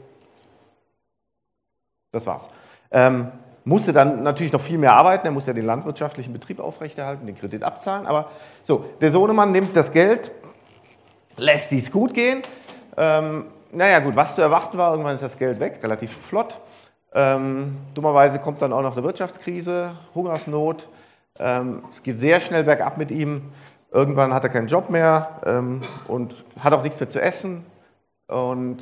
das 2.12 2.27
war's. 2.27 2.49
Ähm, 2.90 3.33
musste 3.64 3.92
dann 3.92 4.22
natürlich 4.22 4.53
noch 4.53 4.61
viel 4.61 4.79
mehr 4.79 4.94
arbeiten, 4.94 5.27
er 5.27 5.33
musste 5.33 5.51
ja 5.51 5.55
den 5.55 5.66
landwirtschaftlichen 5.66 6.33
Betrieb 6.33 6.61
aufrechterhalten, 6.61 7.27
den 7.27 7.37
Kredit 7.37 7.64
abzahlen. 7.64 8.07
Aber 8.07 8.31
so, 8.62 8.85
der 9.01 9.11
Sohnemann 9.11 9.51
nimmt 9.51 9.77
das 9.77 9.90
Geld, 9.90 10.31
lässt 11.37 11.70
dies 11.72 11.90
gut 11.90 12.14
gehen. 12.14 12.42
Ähm, 12.96 13.46
naja, 13.72 13.99
gut, 13.99 14.14
was 14.14 14.35
zu 14.37 14.40
erwarten 14.40 14.79
war, 14.79 14.92
irgendwann 14.92 15.14
ist 15.14 15.22
das 15.22 15.37
Geld 15.37 15.59
weg, 15.59 15.81
relativ 15.83 16.16
flott. 16.29 16.57
Ähm, 17.12 17.79
dummerweise 17.94 18.38
kommt 18.38 18.62
dann 18.62 18.72
auch 18.72 18.83
noch 18.83 18.92
eine 18.92 19.05
Wirtschaftskrise, 19.05 19.96
Hungersnot. 20.14 20.87
Ähm, 21.38 21.83
es 21.92 22.03
geht 22.03 22.20
sehr 22.20 22.40
schnell 22.40 22.64
bergab 22.64 22.99
mit 22.99 23.11
ihm. 23.11 23.53
Irgendwann 23.90 24.33
hat 24.33 24.44
er 24.44 24.51
keinen 24.51 24.68
Job 24.68 24.90
mehr 24.90 25.40
ähm, 25.44 25.83
und 26.07 26.35
hat 26.59 26.72
auch 26.72 26.83
nichts 26.83 27.01
mehr 27.01 27.09
zu 27.09 27.20
essen. 27.20 27.64
Und, 28.29 28.79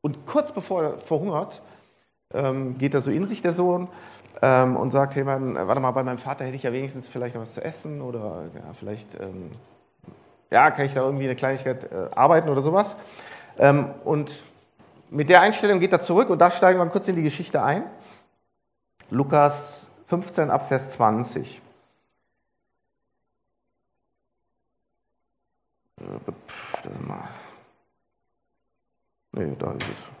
und 0.00 0.26
kurz 0.26 0.52
bevor 0.52 0.82
er 0.82 0.98
verhungert, 1.00 1.60
ähm, 2.34 2.78
geht 2.78 2.94
er 2.94 3.02
so 3.02 3.10
in 3.10 3.26
sich, 3.28 3.42
der 3.42 3.54
Sohn, 3.54 3.88
ähm, 4.42 4.76
und 4.76 4.90
sagt, 4.90 5.14
hey, 5.14 5.24
man, 5.24 5.54
warte 5.54 5.80
mal, 5.80 5.90
bei 5.92 6.02
meinem 6.02 6.18
Vater 6.18 6.44
hätte 6.44 6.56
ich 6.56 6.62
ja 6.62 6.72
wenigstens 6.72 7.08
vielleicht 7.08 7.34
noch 7.34 7.42
was 7.42 7.54
zu 7.54 7.64
essen 7.64 8.00
oder 8.02 8.44
ja, 8.54 8.72
vielleicht, 8.78 9.18
ähm, 9.20 9.52
ja, 10.50 10.70
kann 10.70 10.86
ich 10.86 10.94
da 10.94 11.02
irgendwie 11.02 11.24
eine 11.24 11.36
Kleinigkeit 11.36 11.90
äh, 11.90 12.08
arbeiten 12.14 12.48
oder 12.48 12.62
sowas. 12.62 12.94
Ähm, 13.58 13.90
und 14.04 14.30
mit 15.10 15.28
der 15.28 15.40
Einstellung 15.40 15.80
geht 15.80 15.92
er 15.92 16.02
zurück 16.02 16.30
und 16.30 16.38
da 16.38 16.50
steigen 16.50 16.78
wir 16.78 16.86
kurz 16.86 17.08
in 17.08 17.16
die 17.16 17.22
Geschichte 17.22 17.62
ein. 17.62 17.84
Lukas 19.10 19.80
15 20.08 20.50
ab 20.50 20.68
Vers 20.68 20.90
20. 20.92 21.60
Nee, 29.32 29.56
da 29.58 29.72
ist 29.72 29.82
es. 29.82 30.15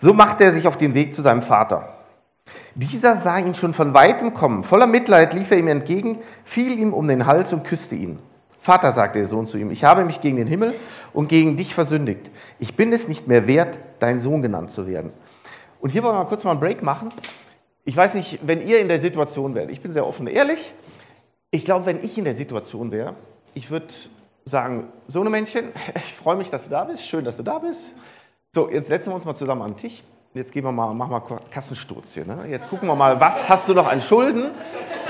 So 0.00 0.14
machte 0.14 0.44
er 0.44 0.52
sich 0.52 0.66
auf 0.66 0.76
den 0.76 0.94
Weg 0.94 1.14
zu 1.14 1.22
seinem 1.22 1.42
Vater. 1.42 1.94
Dieser 2.74 3.18
sah 3.18 3.38
ihn 3.38 3.54
schon 3.54 3.74
von 3.74 3.94
weitem 3.94 4.32
kommen. 4.32 4.62
Voller 4.62 4.86
Mitleid 4.86 5.34
lief 5.34 5.50
er 5.50 5.58
ihm 5.58 5.68
entgegen, 5.68 6.18
fiel 6.44 6.78
ihm 6.78 6.94
um 6.94 7.08
den 7.08 7.26
Hals 7.26 7.52
und 7.52 7.64
küsste 7.64 7.96
ihn. 7.96 8.20
Vater, 8.60 8.92
sagte 8.92 9.18
der 9.18 9.28
Sohn 9.28 9.46
zu 9.46 9.58
ihm, 9.58 9.70
ich 9.70 9.84
habe 9.84 10.04
mich 10.04 10.20
gegen 10.20 10.36
den 10.36 10.46
Himmel 10.46 10.74
und 11.12 11.28
gegen 11.28 11.56
dich 11.56 11.74
versündigt. 11.74 12.30
Ich 12.58 12.76
bin 12.76 12.92
es 12.92 13.08
nicht 13.08 13.26
mehr 13.26 13.46
wert, 13.46 13.78
dein 13.98 14.20
Sohn 14.20 14.42
genannt 14.42 14.72
zu 14.72 14.86
werden. 14.86 15.12
Und 15.80 15.90
hier 15.90 16.02
wollen 16.02 16.14
wir 16.14 16.22
mal 16.22 16.28
kurz 16.28 16.44
mal 16.44 16.52
einen 16.52 16.60
Break 16.60 16.82
machen. 16.82 17.12
Ich 17.84 17.96
weiß 17.96 18.14
nicht, 18.14 18.40
wenn 18.46 18.66
ihr 18.66 18.80
in 18.80 18.88
der 18.88 19.00
Situation 19.00 19.54
wärt, 19.54 19.70
ich 19.70 19.80
bin 19.80 19.92
sehr 19.92 20.06
offen 20.06 20.26
und 20.26 20.32
ehrlich, 20.32 20.74
ich 21.50 21.64
glaube, 21.64 21.86
wenn 21.86 22.04
ich 22.04 22.18
in 22.18 22.24
der 22.24 22.34
Situation 22.34 22.92
wäre, 22.92 23.14
ich 23.54 23.70
würde 23.70 23.86
sagen, 24.44 24.88
Sohnemännchen, 25.06 25.68
ich 25.94 26.14
freue 26.14 26.36
mich, 26.36 26.50
dass 26.50 26.64
du 26.64 26.70
da 26.70 26.84
bist, 26.84 27.02
schön, 27.02 27.24
dass 27.24 27.36
du 27.36 27.42
da 27.42 27.58
bist. 27.58 27.80
So, 28.54 28.70
jetzt 28.70 28.88
setzen 28.88 29.10
wir 29.10 29.14
uns 29.14 29.26
mal 29.26 29.36
zusammen 29.36 29.60
an 29.60 29.72
den 29.72 29.76
Tisch. 29.76 30.02
Jetzt 30.32 30.52
gehen 30.52 30.64
wir 30.64 30.72
mal, 30.72 30.94
machen 30.94 31.10
wir 31.10 31.40
Kassensturz 31.50 32.06
hier. 32.14 32.24
Ne? 32.24 32.46
Jetzt 32.48 32.70
gucken 32.70 32.88
wir 32.88 32.94
mal, 32.94 33.20
was 33.20 33.46
hast 33.46 33.68
du 33.68 33.74
noch 33.74 33.86
an 33.86 34.00
Schulden? 34.00 34.52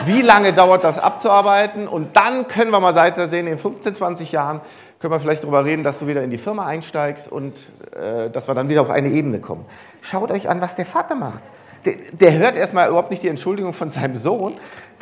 Wie 0.06 0.22
lange 0.22 0.52
dauert 0.52 0.82
das 0.82 0.98
abzuarbeiten? 0.98 1.86
Und 1.86 2.16
dann 2.16 2.48
können 2.48 2.72
wir 2.72 2.80
mal 2.80 2.96
weiter 2.96 3.28
sehen, 3.28 3.46
in 3.46 3.60
15, 3.60 3.94
20 3.94 4.32
Jahren 4.32 4.60
können 4.98 5.12
wir 5.12 5.20
vielleicht 5.20 5.44
darüber 5.44 5.64
reden, 5.64 5.84
dass 5.84 6.00
du 6.00 6.08
wieder 6.08 6.24
in 6.24 6.30
die 6.30 6.38
Firma 6.38 6.66
einsteigst 6.66 7.30
und 7.30 7.54
äh, 7.94 8.28
dass 8.28 8.48
wir 8.48 8.56
dann 8.56 8.68
wieder 8.68 8.82
auf 8.82 8.90
eine 8.90 9.08
Ebene 9.10 9.38
kommen. 9.38 9.66
Schaut 10.00 10.32
euch 10.32 10.48
an, 10.48 10.60
was 10.60 10.74
der 10.74 10.86
Vater 10.86 11.14
macht. 11.14 11.42
Der, 11.84 11.94
der 12.10 12.32
hört 12.38 12.56
erstmal 12.56 12.88
überhaupt 12.88 13.12
nicht 13.12 13.22
die 13.22 13.28
Entschuldigung 13.28 13.72
von 13.72 13.90
seinem 13.90 14.18
Sohn. 14.18 14.54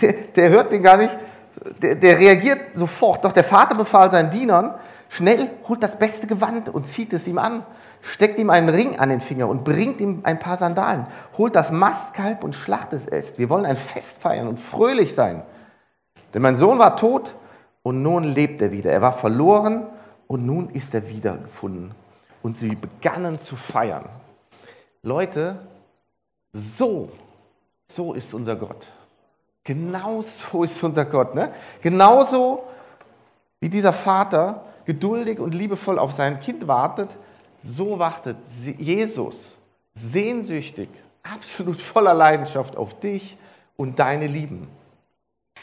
Der, 0.02 0.12
der 0.12 0.50
hört 0.50 0.72
den 0.72 0.82
gar 0.82 0.98
nicht. 0.98 1.16
Der, 1.80 1.94
der 1.94 2.18
reagiert 2.18 2.60
sofort. 2.74 3.24
Doch 3.24 3.32
der 3.32 3.44
Vater 3.44 3.74
befahl 3.74 4.10
seinen 4.10 4.30
Dienern, 4.30 4.74
schnell 5.08 5.52
holt 5.66 5.82
das 5.82 5.98
beste 5.98 6.26
Gewand 6.26 6.68
und 6.68 6.86
zieht 6.88 7.14
es 7.14 7.26
ihm 7.26 7.38
an 7.38 7.64
steckt 8.06 8.38
ihm 8.38 8.50
einen 8.50 8.68
Ring 8.68 8.98
an 8.98 9.08
den 9.08 9.20
Finger 9.20 9.48
und 9.48 9.64
bringt 9.64 10.00
ihm 10.00 10.20
ein 10.22 10.38
paar 10.38 10.58
Sandalen, 10.58 11.06
holt 11.36 11.54
das 11.54 11.70
Mastkalb 11.70 12.44
und 12.44 12.54
schlachtet 12.54 13.02
es. 13.10 13.38
Wir 13.38 13.48
wollen 13.48 13.66
ein 13.66 13.76
Fest 13.76 14.12
feiern 14.20 14.48
und 14.48 14.60
fröhlich 14.60 15.14
sein. 15.14 15.42
Denn 16.32 16.42
mein 16.42 16.56
Sohn 16.56 16.78
war 16.78 16.96
tot 16.96 17.34
und 17.82 18.02
nun 18.02 18.24
lebt 18.24 18.62
er 18.62 18.72
wieder. 18.72 18.90
Er 18.92 19.02
war 19.02 19.14
verloren 19.14 19.86
und 20.26 20.46
nun 20.46 20.70
ist 20.70 20.94
er 20.94 21.08
wiedergefunden. 21.08 21.92
Und 22.42 22.58
sie 22.58 22.74
begannen 22.74 23.40
zu 23.40 23.56
feiern. 23.56 24.04
Leute, 25.02 25.58
so, 26.78 27.10
so 27.88 28.12
ist 28.14 28.34
unser 28.34 28.56
Gott. 28.56 28.86
Genau 29.64 30.24
so 30.52 30.62
ist 30.62 30.82
unser 30.82 31.04
Gott. 31.04 31.34
Ne? 31.34 31.52
Genauso 31.82 32.62
wie 33.60 33.68
dieser 33.68 33.92
Vater 33.92 34.64
geduldig 34.84 35.40
und 35.40 35.54
liebevoll 35.54 35.98
auf 35.98 36.12
sein 36.12 36.40
Kind 36.40 36.68
wartet, 36.68 37.10
so 37.68 37.98
wartet 37.98 38.36
Jesus, 38.78 39.34
sehnsüchtig, 39.94 40.88
absolut 41.22 41.80
voller 41.80 42.14
Leidenschaft 42.14 42.76
auf 42.76 42.98
dich 43.00 43.36
und 43.76 43.98
deine 43.98 44.26
Lieben. 44.26 44.68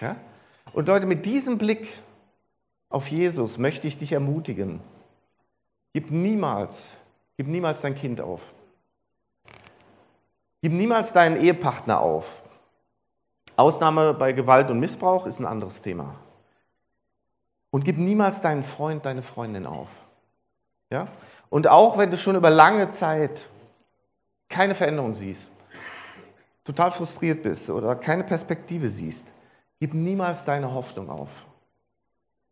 Ja? 0.02 0.18
Und 0.74 0.88
Leute, 0.88 1.06
mit 1.06 1.26
diesem 1.26 1.58
Blick 1.58 1.88
auf 2.90 3.08
Jesus 3.08 3.58
möchte 3.58 3.88
ich 3.88 3.98
dich 3.98 4.12
ermutigen. 4.12 4.80
Gib 5.94 6.12
niemals, 6.12 6.76
gib 7.38 7.48
niemals 7.48 7.80
dein 7.82 7.96
Kind 7.96 8.22
auf. 8.22 8.42
Gib 10.62 10.72
niemals 10.72 11.12
deinen 11.12 11.42
Ehepartner 11.42 12.00
auf. 12.00 12.26
Ausnahme 13.56 14.14
bei 14.14 14.32
Gewalt 14.32 14.70
und 14.70 14.80
Missbrauch 14.80 15.28
ist 15.28 15.40
ein 15.40 15.46
anderes 15.46 15.82
Thema. 15.82 16.16
Und 17.70 17.86
gib 17.86 17.98
niemals 17.98 18.42
deinen 18.42 18.64
Freund, 18.64 19.06
deine 19.06 19.24
Freundin 19.24 19.66
auf. 19.66 19.90
Ja? 20.90 21.08
Und 21.54 21.68
auch 21.68 22.00
wenn 22.00 22.10
du 22.10 22.18
schon 22.18 22.36
über 22.36 22.50
lange 22.50 22.94
Zeit 22.94 23.40
keine 24.50 24.74
Veränderung 24.74 25.14
siehst, 25.14 25.52
total 26.64 26.90
frustriert 26.90 27.44
bist 27.44 27.70
oder 27.70 27.96
keine 27.96 28.24
Perspektive 28.24 28.90
siehst, 28.90 29.24
gib 29.80 29.94
niemals 29.94 30.44
deine 30.46 30.74
Hoffnung 30.74 31.12
auf. 31.12 31.30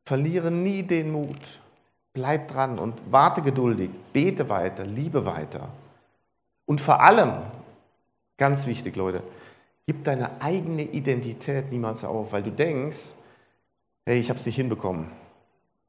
Verliere 0.05 0.51
nie 0.51 0.83
den 0.83 1.11
Mut. 1.11 1.39
Bleib 2.13 2.49
dran 2.49 2.77
und 2.77 2.93
warte 3.09 3.41
geduldig, 3.41 3.89
bete 4.13 4.47
weiter, 4.49 4.85
liebe 4.85 5.25
weiter. 5.25 5.69
Und 6.67 6.79
vor 6.79 7.01
allem, 7.01 7.41
ganz 8.37 8.67
wichtig, 8.67 8.95
Leute, 8.95 9.23
gib 9.87 10.03
deine 10.03 10.39
eigene 10.43 10.83
Identität 10.83 11.71
niemals 11.71 12.03
auf, 12.03 12.31
weil 12.33 12.43
du 12.43 12.51
denkst, 12.51 12.99
hey, 14.05 14.19
ich 14.19 14.29
habe 14.29 14.39
es 14.39 14.45
nicht 14.45 14.57
hinbekommen, 14.57 15.07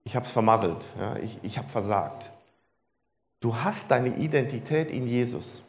ich 0.02 0.16
habe 0.16 0.24
es 0.24 0.32
vermasselt, 0.32 0.82
ja, 0.98 1.16
ich, 1.16 1.38
ich 1.42 1.58
habe 1.58 1.68
versagt. 1.68 2.31
Du 3.42 3.56
hast 3.56 3.90
deine 3.90 4.16
Identität 4.16 4.90
in 4.92 5.08
Jesus, 5.08 5.64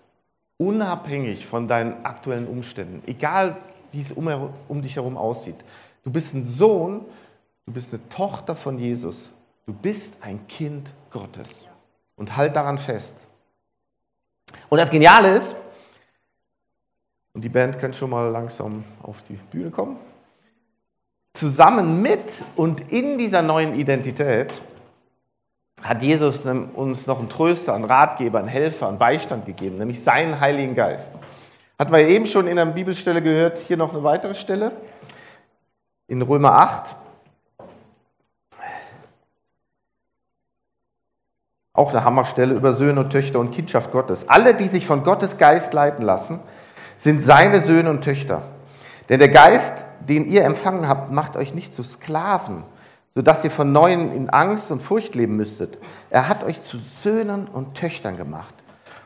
unabhängig 0.57 1.47
von 1.47 1.67
deinen 1.67 2.05
aktuellen 2.05 2.47
Umständen, 2.47 3.01
egal 3.07 3.57
wie 3.91 4.01
es 4.01 4.11
um, 4.11 4.29
um 4.67 4.81
dich 4.83 4.95
herum 4.95 5.17
aussieht. 5.17 5.55
Du 6.03 6.11
bist 6.11 6.31
ein 6.35 6.53
Sohn, 6.55 7.03
du 7.65 7.73
bist 7.73 7.91
eine 7.91 8.07
Tochter 8.09 8.55
von 8.55 8.77
Jesus, 8.77 9.17
du 9.65 9.73
bist 9.73 10.11
ein 10.21 10.47
Kind 10.47 10.87
Gottes. 11.09 11.67
Und 12.15 12.37
halt 12.37 12.55
daran 12.55 12.77
fest. 12.77 13.11
Und 14.69 14.77
das 14.77 14.91
Geniale 14.91 15.37
ist, 15.37 15.55
und 17.33 17.41
die 17.43 17.49
Band 17.49 17.79
kann 17.79 17.91
schon 17.91 18.11
mal 18.11 18.29
langsam 18.29 18.83
auf 19.01 19.17
die 19.23 19.33
Bühne 19.33 19.71
kommen, 19.71 19.97
zusammen 21.33 22.03
mit 22.03 22.23
und 22.55 22.91
in 22.91 23.17
dieser 23.17 23.41
neuen 23.41 23.73
Identität 23.73 24.53
hat 25.83 26.01
Jesus 26.01 26.39
uns 26.45 27.05
noch 27.05 27.19
einen 27.19 27.29
Tröster, 27.29 27.73
einen 27.73 27.83
Ratgeber, 27.83 28.39
einen 28.39 28.47
Helfer, 28.47 28.87
einen 28.87 28.97
Beistand 28.97 29.45
gegeben, 29.45 29.77
nämlich 29.77 30.03
seinen 30.03 30.39
Heiligen 30.39 30.75
Geist. 30.75 31.09
Hatten 31.77 31.91
wir 31.91 32.07
eben 32.07 32.25
schon 32.25 32.47
in 32.47 32.55
der 32.55 32.65
Bibelstelle 32.65 33.21
gehört, 33.21 33.57
hier 33.67 33.75
noch 33.75 33.93
eine 33.93 34.03
weitere 34.03 34.35
Stelle, 34.35 34.71
in 36.07 36.21
Römer 36.21 36.53
8. 36.53 36.95
Auch 41.73 41.89
eine 41.89 42.03
Hammerstelle 42.05 42.53
über 42.53 42.73
Söhne 42.73 43.01
und 43.01 43.09
Töchter 43.09 43.39
und 43.39 43.51
Kindschaft 43.51 43.91
Gottes. 43.91 44.29
Alle, 44.29 44.53
die 44.53 44.69
sich 44.69 44.85
von 44.85 45.03
Gottes 45.03 45.37
Geist 45.37 45.73
leiten 45.73 46.05
lassen, 46.05 46.39
sind 46.95 47.25
seine 47.25 47.63
Söhne 47.63 47.89
und 47.89 48.03
Töchter. 48.03 48.43
Denn 49.09 49.19
der 49.19 49.29
Geist, 49.29 49.73
den 49.99 50.25
ihr 50.25 50.45
empfangen 50.45 50.87
habt, 50.87 51.11
macht 51.11 51.35
euch 51.35 51.53
nicht 51.53 51.75
zu 51.75 51.83
Sklaven, 51.83 52.63
sodass 53.15 53.43
ihr 53.43 53.51
von 53.51 53.71
neuem 53.71 54.11
in 54.13 54.29
Angst 54.29 54.71
und 54.71 54.81
Furcht 54.81 55.15
leben 55.15 55.35
müsstet. 55.35 55.77
Er 56.09 56.27
hat 56.27 56.43
euch 56.43 56.63
zu 56.63 56.79
Söhnen 57.03 57.47
und 57.47 57.75
Töchtern 57.75 58.17
gemacht. 58.17 58.53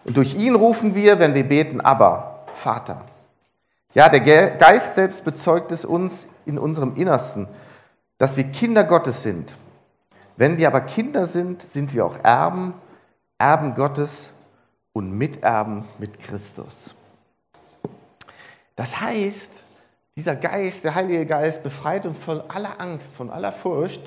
Und 0.06 0.16
durch 0.16 0.36
ihn 0.36 0.56
rufen 0.56 0.96
wir, 0.96 1.20
wenn 1.20 1.34
wir 1.34 1.44
beten, 1.44 1.82
aber 1.82 2.46
Vater. 2.54 3.04
Ja, 3.94 4.10
der 4.10 4.22
Geist 4.22 4.96
selbst 4.96 5.24
bezeugt 5.24 5.72
es 5.72 5.84
uns 5.84 6.14
in 6.46 6.58
unserem 6.58 6.96
Innersten, 6.96 7.48
dass 8.18 8.38
wir 8.38 8.46
Kinder 8.46 8.84
Gottes 8.84 9.24
sind. 9.24 9.52
Wenn 10.38 10.58
wir 10.58 10.68
aber 10.68 10.82
Kinder 10.82 11.28
sind, 11.28 11.62
sind 11.74 11.94
wir 11.94 12.06
auch 12.06 12.24
Erben, 12.24 12.74
Erben 13.38 13.76
Gottes 13.76 14.12
und 14.94 15.12
Miterben 15.12 15.86
mit 15.98 16.20
Christus. 16.20 16.76
Das 18.76 19.02
heißt, 19.02 19.50
dieser 20.18 20.36
Geist, 20.36 20.84
der 20.84 20.96
Heilige 20.96 21.28
Geist, 21.28 21.62
befreit 21.62 22.06
uns 22.08 22.18
von 22.18 22.42
aller 22.50 22.82
Angst, 22.82 23.08
von 23.16 23.30
aller 23.30 23.54
Furcht 23.54 24.02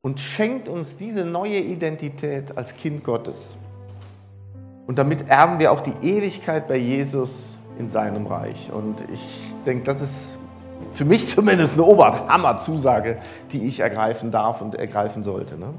und 0.00 0.20
schenkt 0.20 0.68
uns 0.68 0.96
diese 0.96 1.24
neue 1.24 1.58
Identität 1.58 2.56
als 2.56 2.74
Kind 2.76 3.02
Gottes. 3.02 3.36
Und 4.86 4.98
damit 4.98 5.28
erben 5.28 5.58
wir 5.58 5.72
auch 5.72 5.80
die 5.80 5.94
Ewigkeit 6.00 6.68
bei 6.68 6.76
Jesus 6.76 7.30
in 7.76 7.88
seinem 7.88 8.26
Reich. 8.26 8.70
Und 8.72 9.00
ich 9.12 9.20
denke, 9.66 9.84
das 9.84 10.02
ist 10.02 10.38
für 10.92 11.04
mich 11.04 11.28
zumindest 11.34 11.74
eine 11.74 11.84
Oberhammer-Zusage, 11.84 13.18
die 13.50 13.66
ich 13.66 13.80
ergreifen 13.80 14.30
darf 14.30 14.60
und 14.60 14.76
ergreifen 14.76 15.24
sollte. 15.24 15.58
Ne? 15.58 15.74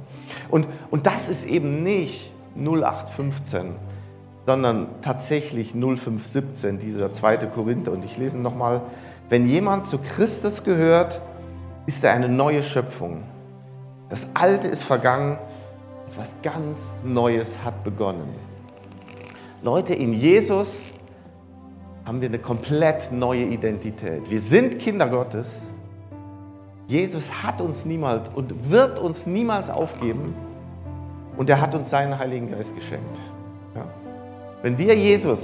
Und, 0.50 0.68
und 0.92 1.06
das 1.06 1.30
ist 1.30 1.46
eben 1.46 1.84
nicht 1.84 2.34
0815, 2.58 3.76
sondern 4.46 4.88
tatsächlich 5.02 5.74
0517, 5.74 6.80
dieser 6.80 7.14
zweite 7.14 7.48
Korinther. 7.48 7.94
Und 7.94 8.04
ich 8.04 8.18
lese 8.18 8.38
nochmal 8.38 8.82
wenn 9.30 9.48
jemand 9.48 9.88
zu 9.88 9.98
Christus 9.98 10.64
gehört, 10.64 11.22
ist 11.86 12.04
er 12.04 12.14
eine 12.14 12.30
neue 12.30 12.64
Schöpfung. 12.64 13.24
Das 14.10 14.20
Alte 14.34 14.68
ist 14.68 14.84
vergangen, 14.84 15.38
etwas 16.12 16.30
ganz 16.44 16.80
Neues 17.04 17.48
hat 17.64 17.84
begonnen. 17.84 18.36
Leute, 19.64 19.94
in 19.94 20.14
Jesus 20.14 20.68
haben 22.06 22.22
wir 22.22 22.28
eine 22.28 22.40
komplett 22.40 23.12
neue 23.12 23.46
Identität. 23.46 24.30
Wir 24.30 24.42
sind 24.42 24.80
Kinder 24.80 25.08
Gottes. 25.08 25.48
Jesus 26.88 27.24
hat 27.42 27.62
uns 27.62 27.86
niemals 27.86 28.30
und 28.36 28.70
wird 28.70 29.00
uns 29.00 29.26
niemals 29.26 29.70
aufgeben 29.70 30.36
und 31.38 31.50
er 31.50 31.62
hat 31.62 31.74
uns 31.74 31.90
seinen 31.90 32.20
Heiligen 32.20 32.52
Geist 32.52 32.76
geschenkt. 32.76 33.20
Ja? 33.74 33.86
Wenn 34.62 34.78
wir 34.78 34.96
Jesus 34.96 35.40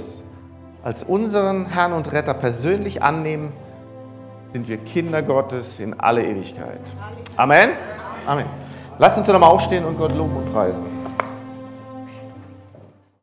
als 0.82 1.02
unseren 1.02 1.66
Herrn 1.66 1.92
und 1.92 2.12
Retter 2.12 2.34
persönlich 2.34 3.02
annehmen, 3.02 3.52
sind 4.52 4.68
wir 4.68 4.78
Kinder 4.78 5.22
Gottes 5.22 5.66
in 5.78 5.98
alle 6.00 6.24
Ewigkeit. 6.24 6.80
Amen. 7.36 7.70
Amen. 8.26 8.46
Lass 8.98 9.16
uns 9.16 9.26
nochmal 9.26 9.50
aufstehen 9.50 9.84
und 9.84 9.96
Gott 9.96 10.12
loben 10.12 10.36
und 10.36 10.52
preisen. 10.52 10.99